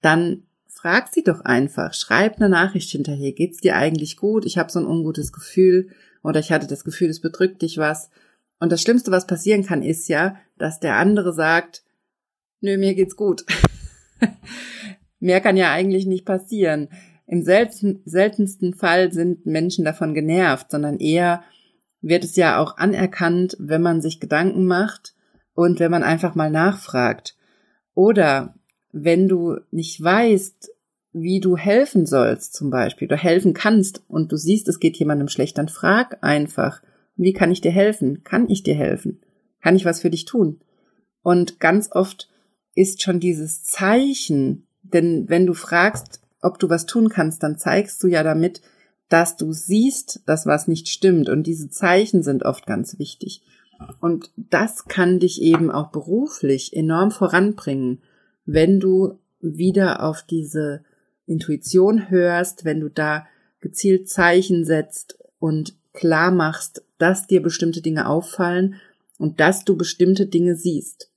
Dann 0.00 0.44
frag 0.68 1.12
sie 1.12 1.22
doch 1.22 1.40
einfach, 1.40 1.94
schreib 1.94 2.36
eine 2.36 2.48
Nachricht 2.48 2.90
hinterher, 2.90 3.32
geht's 3.32 3.58
dir 3.58 3.76
eigentlich 3.76 4.16
gut? 4.16 4.44
Ich 4.44 4.56
habe 4.56 4.70
so 4.70 4.78
ein 4.78 4.86
ungutes 4.86 5.32
Gefühl 5.32 5.90
oder 6.22 6.40
ich 6.40 6.52
hatte 6.52 6.66
das 6.66 6.84
Gefühl, 6.84 7.08
es 7.08 7.20
bedrückt 7.20 7.62
dich 7.62 7.78
was. 7.78 8.10
Und 8.58 8.72
das 8.72 8.82
Schlimmste, 8.82 9.10
was 9.10 9.26
passieren 9.26 9.64
kann, 9.64 9.82
ist 9.82 10.08
ja, 10.08 10.36
dass 10.58 10.80
der 10.80 10.96
andere 10.96 11.32
sagt, 11.32 11.82
nö, 12.60 12.78
mir 12.78 12.94
geht's 12.94 13.16
gut. 13.16 13.44
Mehr 15.18 15.40
kann 15.40 15.56
ja 15.56 15.72
eigentlich 15.72 16.06
nicht 16.06 16.24
passieren. 16.24 16.88
Im 17.26 17.42
seltensten 17.42 18.74
Fall 18.74 19.12
sind 19.12 19.46
Menschen 19.46 19.84
davon 19.84 20.14
genervt, 20.14 20.70
sondern 20.70 20.98
eher 20.98 21.42
wird 22.00 22.24
es 22.24 22.36
ja 22.36 22.58
auch 22.58 22.76
anerkannt, 22.76 23.56
wenn 23.58 23.82
man 23.82 24.00
sich 24.00 24.20
Gedanken 24.20 24.66
macht 24.66 25.14
und 25.54 25.80
wenn 25.80 25.90
man 25.90 26.02
einfach 26.02 26.34
mal 26.34 26.50
nachfragt. 26.50 27.36
Oder 27.94 28.54
wenn 28.92 29.26
du 29.26 29.56
nicht 29.70 30.00
weißt, 30.00 30.70
wie 31.12 31.40
du 31.40 31.56
helfen 31.56 32.06
sollst, 32.06 32.54
zum 32.54 32.70
Beispiel, 32.70 33.08
oder 33.08 33.16
helfen 33.16 33.54
kannst 33.54 34.04
und 34.06 34.30
du 34.30 34.36
siehst, 34.36 34.68
es 34.68 34.80
geht 34.80 34.98
jemandem 34.98 35.28
schlecht, 35.28 35.56
dann 35.56 35.68
frag 35.68 36.22
einfach, 36.22 36.82
wie 37.16 37.32
kann 37.32 37.50
ich 37.50 37.62
dir 37.62 37.72
helfen? 37.72 38.22
Kann 38.22 38.48
ich 38.50 38.62
dir 38.62 38.74
helfen? 38.74 39.22
Kann 39.62 39.74
ich 39.74 39.86
was 39.86 40.02
für 40.02 40.10
dich 40.10 40.26
tun? 40.26 40.60
Und 41.22 41.58
ganz 41.58 41.90
oft 41.90 42.28
ist 42.74 43.02
schon 43.02 43.18
dieses 43.18 43.64
Zeichen, 43.64 44.65
denn 44.92 45.28
wenn 45.28 45.46
du 45.46 45.54
fragst, 45.54 46.20
ob 46.42 46.58
du 46.58 46.68
was 46.68 46.86
tun 46.86 47.08
kannst, 47.08 47.42
dann 47.42 47.58
zeigst 47.58 48.02
du 48.02 48.06
ja 48.06 48.22
damit, 48.22 48.60
dass 49.08 49.36
du 49.36 49.52
siehst, 49.52 50.22
dass 50.26 50.46
was 50.46 50.68
nicht 50.68 50.88
stimmt. 50.88 51.28
Und 51.28 51.44
diese 51.46 51.70
Zeichen 51.70 52.22
sind 52.22 52.44
oft 52.44 52.66
ganz 52.66 52.98
wichtig. 52.98 53.42
Und 54.00 54.30
das 54.36 54.86
kann 54.86 55.18
dich 55.20 55.42
eben 55.42 55.70
auch 55.70 55.90
beruflich 55.90 56.74
enorm 56.74 57.10
voranbringen, 57.10 58.00
wenn 58.44 58.80
du 58.80 59.18
wieder 59.40 60.02
auf 60.02 60.22
diese 60.22 60.82
Intuition 61.26 62.10
hörst, 62.10 62.64
wenn 62.64 62.80
du 62.80 62.88
da 62.88 63.26
gezielt 63.60 64.08
Zeichen 64.08 64.64
setzt 64.64 65.18
und 65.38 65.74
klar 65.92 66.30
machst, 66.30 66.84
dass 66.98 67.26
dir 67.26 67.42
bestimmte 67.42 67.82
Dinge 67.82 68.08
auffallen 68.08 68.76
und 69.18 69.40
dass 69.40 69.64
du 69.64 69.76
bestimmte 69.76 70.26
Dinge 70.26 70.56
siehst. 70.56 71.10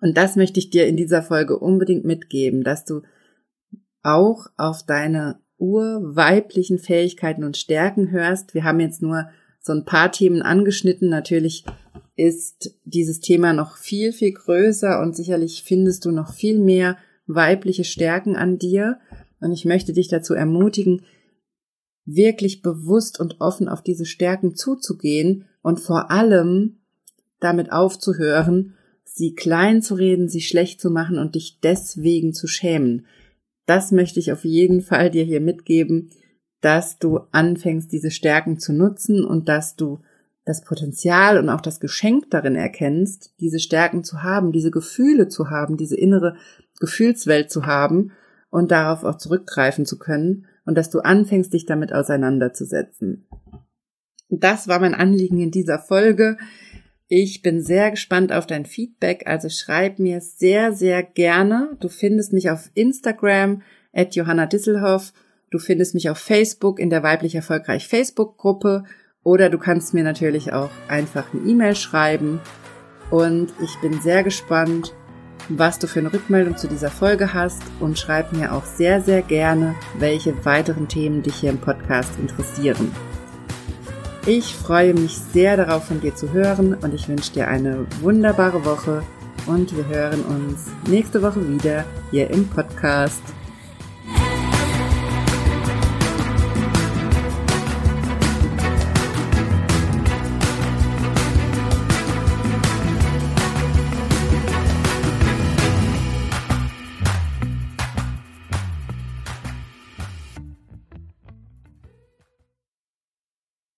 Und 0.00 0.16
das 0.16 0.36
möchte 0.36 0.60
ich 0.60 0.70
dir 0.70 0.86
in 0.86 0.96
dieser 0.96 1.22
Folge 1.22 1.58
unbedingt 1.58 2.04
mitgeben, 2.04 2.62
dass 2.62 2.84
du 2.84 3.02
auch 4.02 4.46
auf 4.56 4.84
deine 4.84 5.40
urweiblichen 5.58 6.78
Fähigkeiten 6.78 7.44
und 7.44 7.56
Stärken 7.56 8.10
hörst. 8.10 8.54
Wir 8.54 8.64
haben 8.64 8.80
jetzt 8.80 9.02
nur 9.02 9.28
so 9.60 9.72
ein 9.72 9.84
paar 9.84 10.12
Themen 10.12 10.42
angeschnitten. 10.42 11.08
Natürlich 11.08 11.64
ist 12.14 12.78
dieses 12.84 13.20
Thema 13.20 13.52
noch 13.52 13.76
viel, 13.76 14.12
viel 14.12 14.32
größer 14.32 15.00
und 15.00 15.16
sicherlich 15.16 15.62
findest 15.64 16.04
du 16.04 16.12
noch 16.12 16.32
viel 16.32 16.58
mehr 16.58 16.96
weibliche 17.26 17.84
Stärken 17.84 18.36
an 18.36 18.58
dir. 18.58 19.00
Und 19.40 19.52
ich 19.52 19.64
möchte 19.64 19.92
dich 19.92 20.08
dazu 20.08 20.34
ermutigen, 20.34 21.02
wirklich 22.04 22.62
bewusst 22.62 23.18
und 23.18 23.40
offen 23.40 23.68
auf 23.68 23.82
diese 23.82 24.06
Stärken 24.06 24.54
zuzugehen 24.54 25.46
und 25.62 25.80
vor 25.80 26.10
allem 26.10 26.78
damit 27.40 27.72
aufzuhören, 27.72 28.75
sie 29.16 29.34
klein 29.34 29.80
zu 29.80 29.94
reden, 29.94 30.28
sie 30.28 30.42
schlecht 30.42 30.80
zu 30.80 30.90
machen 30.90 31.18
und 31.18 31.34
dich 31.34 31.60
deswegen 31.60 32.34
zu 32.34 32.46
schämen. 32.46 33.06
Das 33.64 33.90
möchte 33.90 34.20
ich 34.20 34.30
auf 34.30 34.44
jeden 34.44 34.82
Fall 34.82 35.10
dir 35.10 35.24
hier 35.24 35.40
mitgeben, 35.40 36.10
dass 36.60 36.98
du 36.98 37.20
anfängst, 37.32 37.90
diese 37.90 38.10
Stärken 38.10 38.58
zu 38.58 38.74
nutzen 38.74 39.24
und 39.24 39.48
dass 39.48 39.74
du 39.74 40.00
das 40.44 40.62
Potenzial 40.62 41.38
und 41.38 41.48
auch 41.48 41.62
das 41.62 41.80
Geschenk 41.80 42.30
darin 42.30 42.56
erkennst, 42.56 43.32
diese 43.40 43.58
Stärken 43.58 44.04
zu 44.04 44.22
haben, 44.22 44.52
diese 44.52 44.70
Gefühle 44.70 45.28
zu 45.28 45.50
haben, 45.50 45.76
diese 45.76 45.96
innere 45.96 46.36
Gefühlswelt 46.78 47.50
zu 47.50 47.66
haben 47.66 48.12
und 48.50 48.70
darauf 48.70 49.02
auch 49.02 49.16
zurückgreifen 49.16 49.86
zu 49.86 49.98
können 49.98 50.46
und 50.66 50.76
dass 50.76 50.90
du 50.90 51.00
anfängst, 51.00 51.52
dich 51.52 51.64
damit 51.64 51.92
auseinanderzusetzen. 51.92 53.26
Das 54.28 54.68
war 54.68 54.78
mein 54.78 54.94
Anliegen 54.94 55.40
in 55.40 55.50
dieser 55.50 55.78
Folge. 55.78 56.36
Ich 57.08 57.40
bin 57.40 57.62
sehr 57.62 57.92
gespannt 57.92 58.32
auf 58.32 58.48
dein 58.48 58.66
Feedback, 58.66 59.28
also 59.28 59.48
schreib 59.48 60.00
mir 60.00 60.20
sehr, 60.20 60.72
sehr 60.72 61.04
gerne. 61.04 61.76
Du 61.78 61.88
findest 61.88 62.32
mich 62.32 62.50
auf 62.50 62.68
Instagram 62.74 63.62
at 63.92 64.16
Johanna 64.16 64.46
Disselhoff. 64.46 65.12
Du 65.50 65.60
findest 65.60 65.94
mich 65.94 66.10
auf 66.10 66.18
Facebook 66.18 66.80
in 66.80 66.90
der 66.90 67.04
weiblich 67.04 67.36
erfolgreich 67.36 67.86
Facebook 67.86 68.36
Gruppe 68.38 68.82
oder 69.22 69.50
du 69.50 69.58
kannst 69.58 69.94
mir 69.94 70.02
natürlich 70.02 70.52
auch 70.52 70.70
einfach 70.88 71.32
eine 71.32 71.48
E-Mail 71.48 71.76
schreiben. 71.76 72.40
Und 73.12 73.52
ich 73.62 73.80
bin 73.80 74.00
sehr 74.00 74.24
gespannt, 74.24 74.92
was 75.48 75.78
du 75.78 75.86
für 75.86 76.00
eine 76.00 76.12
Rückmeldung 76.12 76.56
zu 76.56 76.66
dieser 76.66 76.90
Folge 76.90 77.32
hast 77.32 77.62
und 77.78 78.00
schreib 78.00 78.32
mir 78.32 78.52
auch 78.52 78.64
sehr, 78.64 79.00
sehr 79.00 79.22
gerne, 79.22 79.76
welche 79.96 80.44
weiteren 80.44 80.88
Themen 80.88 81.22
dich 81.22 81.36
hier 81.36 81.50
im 81.50 81.58
Podcast 81.58 82.18
interessieren. 82.18 82.90
Ich 84.28 84.56
freue 84.56 84.92
mich 84.92 85.16
sehr 85.16 85.56
darauf, 85.56 85.84
von 85.84 86.00
dir 86.00 86.12
zu 86.12 86.32
hören 86.32 86.74
und 86.74 86.92
ich 86.92 87.08
wünsche 87.08 87.32
dir 87.32 87.46
eine 87.46 87.86
wunderbare 88.00 88.64
Woche 88.64 89.04
und 89.46 89.76
wir 89.76 89.86
hören 89.86 90.20
uns 90.24 90.66
nächste 90.90 91.22
Woche 91.22 91.48
wieder 91.48 91.84
hier 92.10 92.28
im 92.30 92.48
Podcast. 92.48 93.22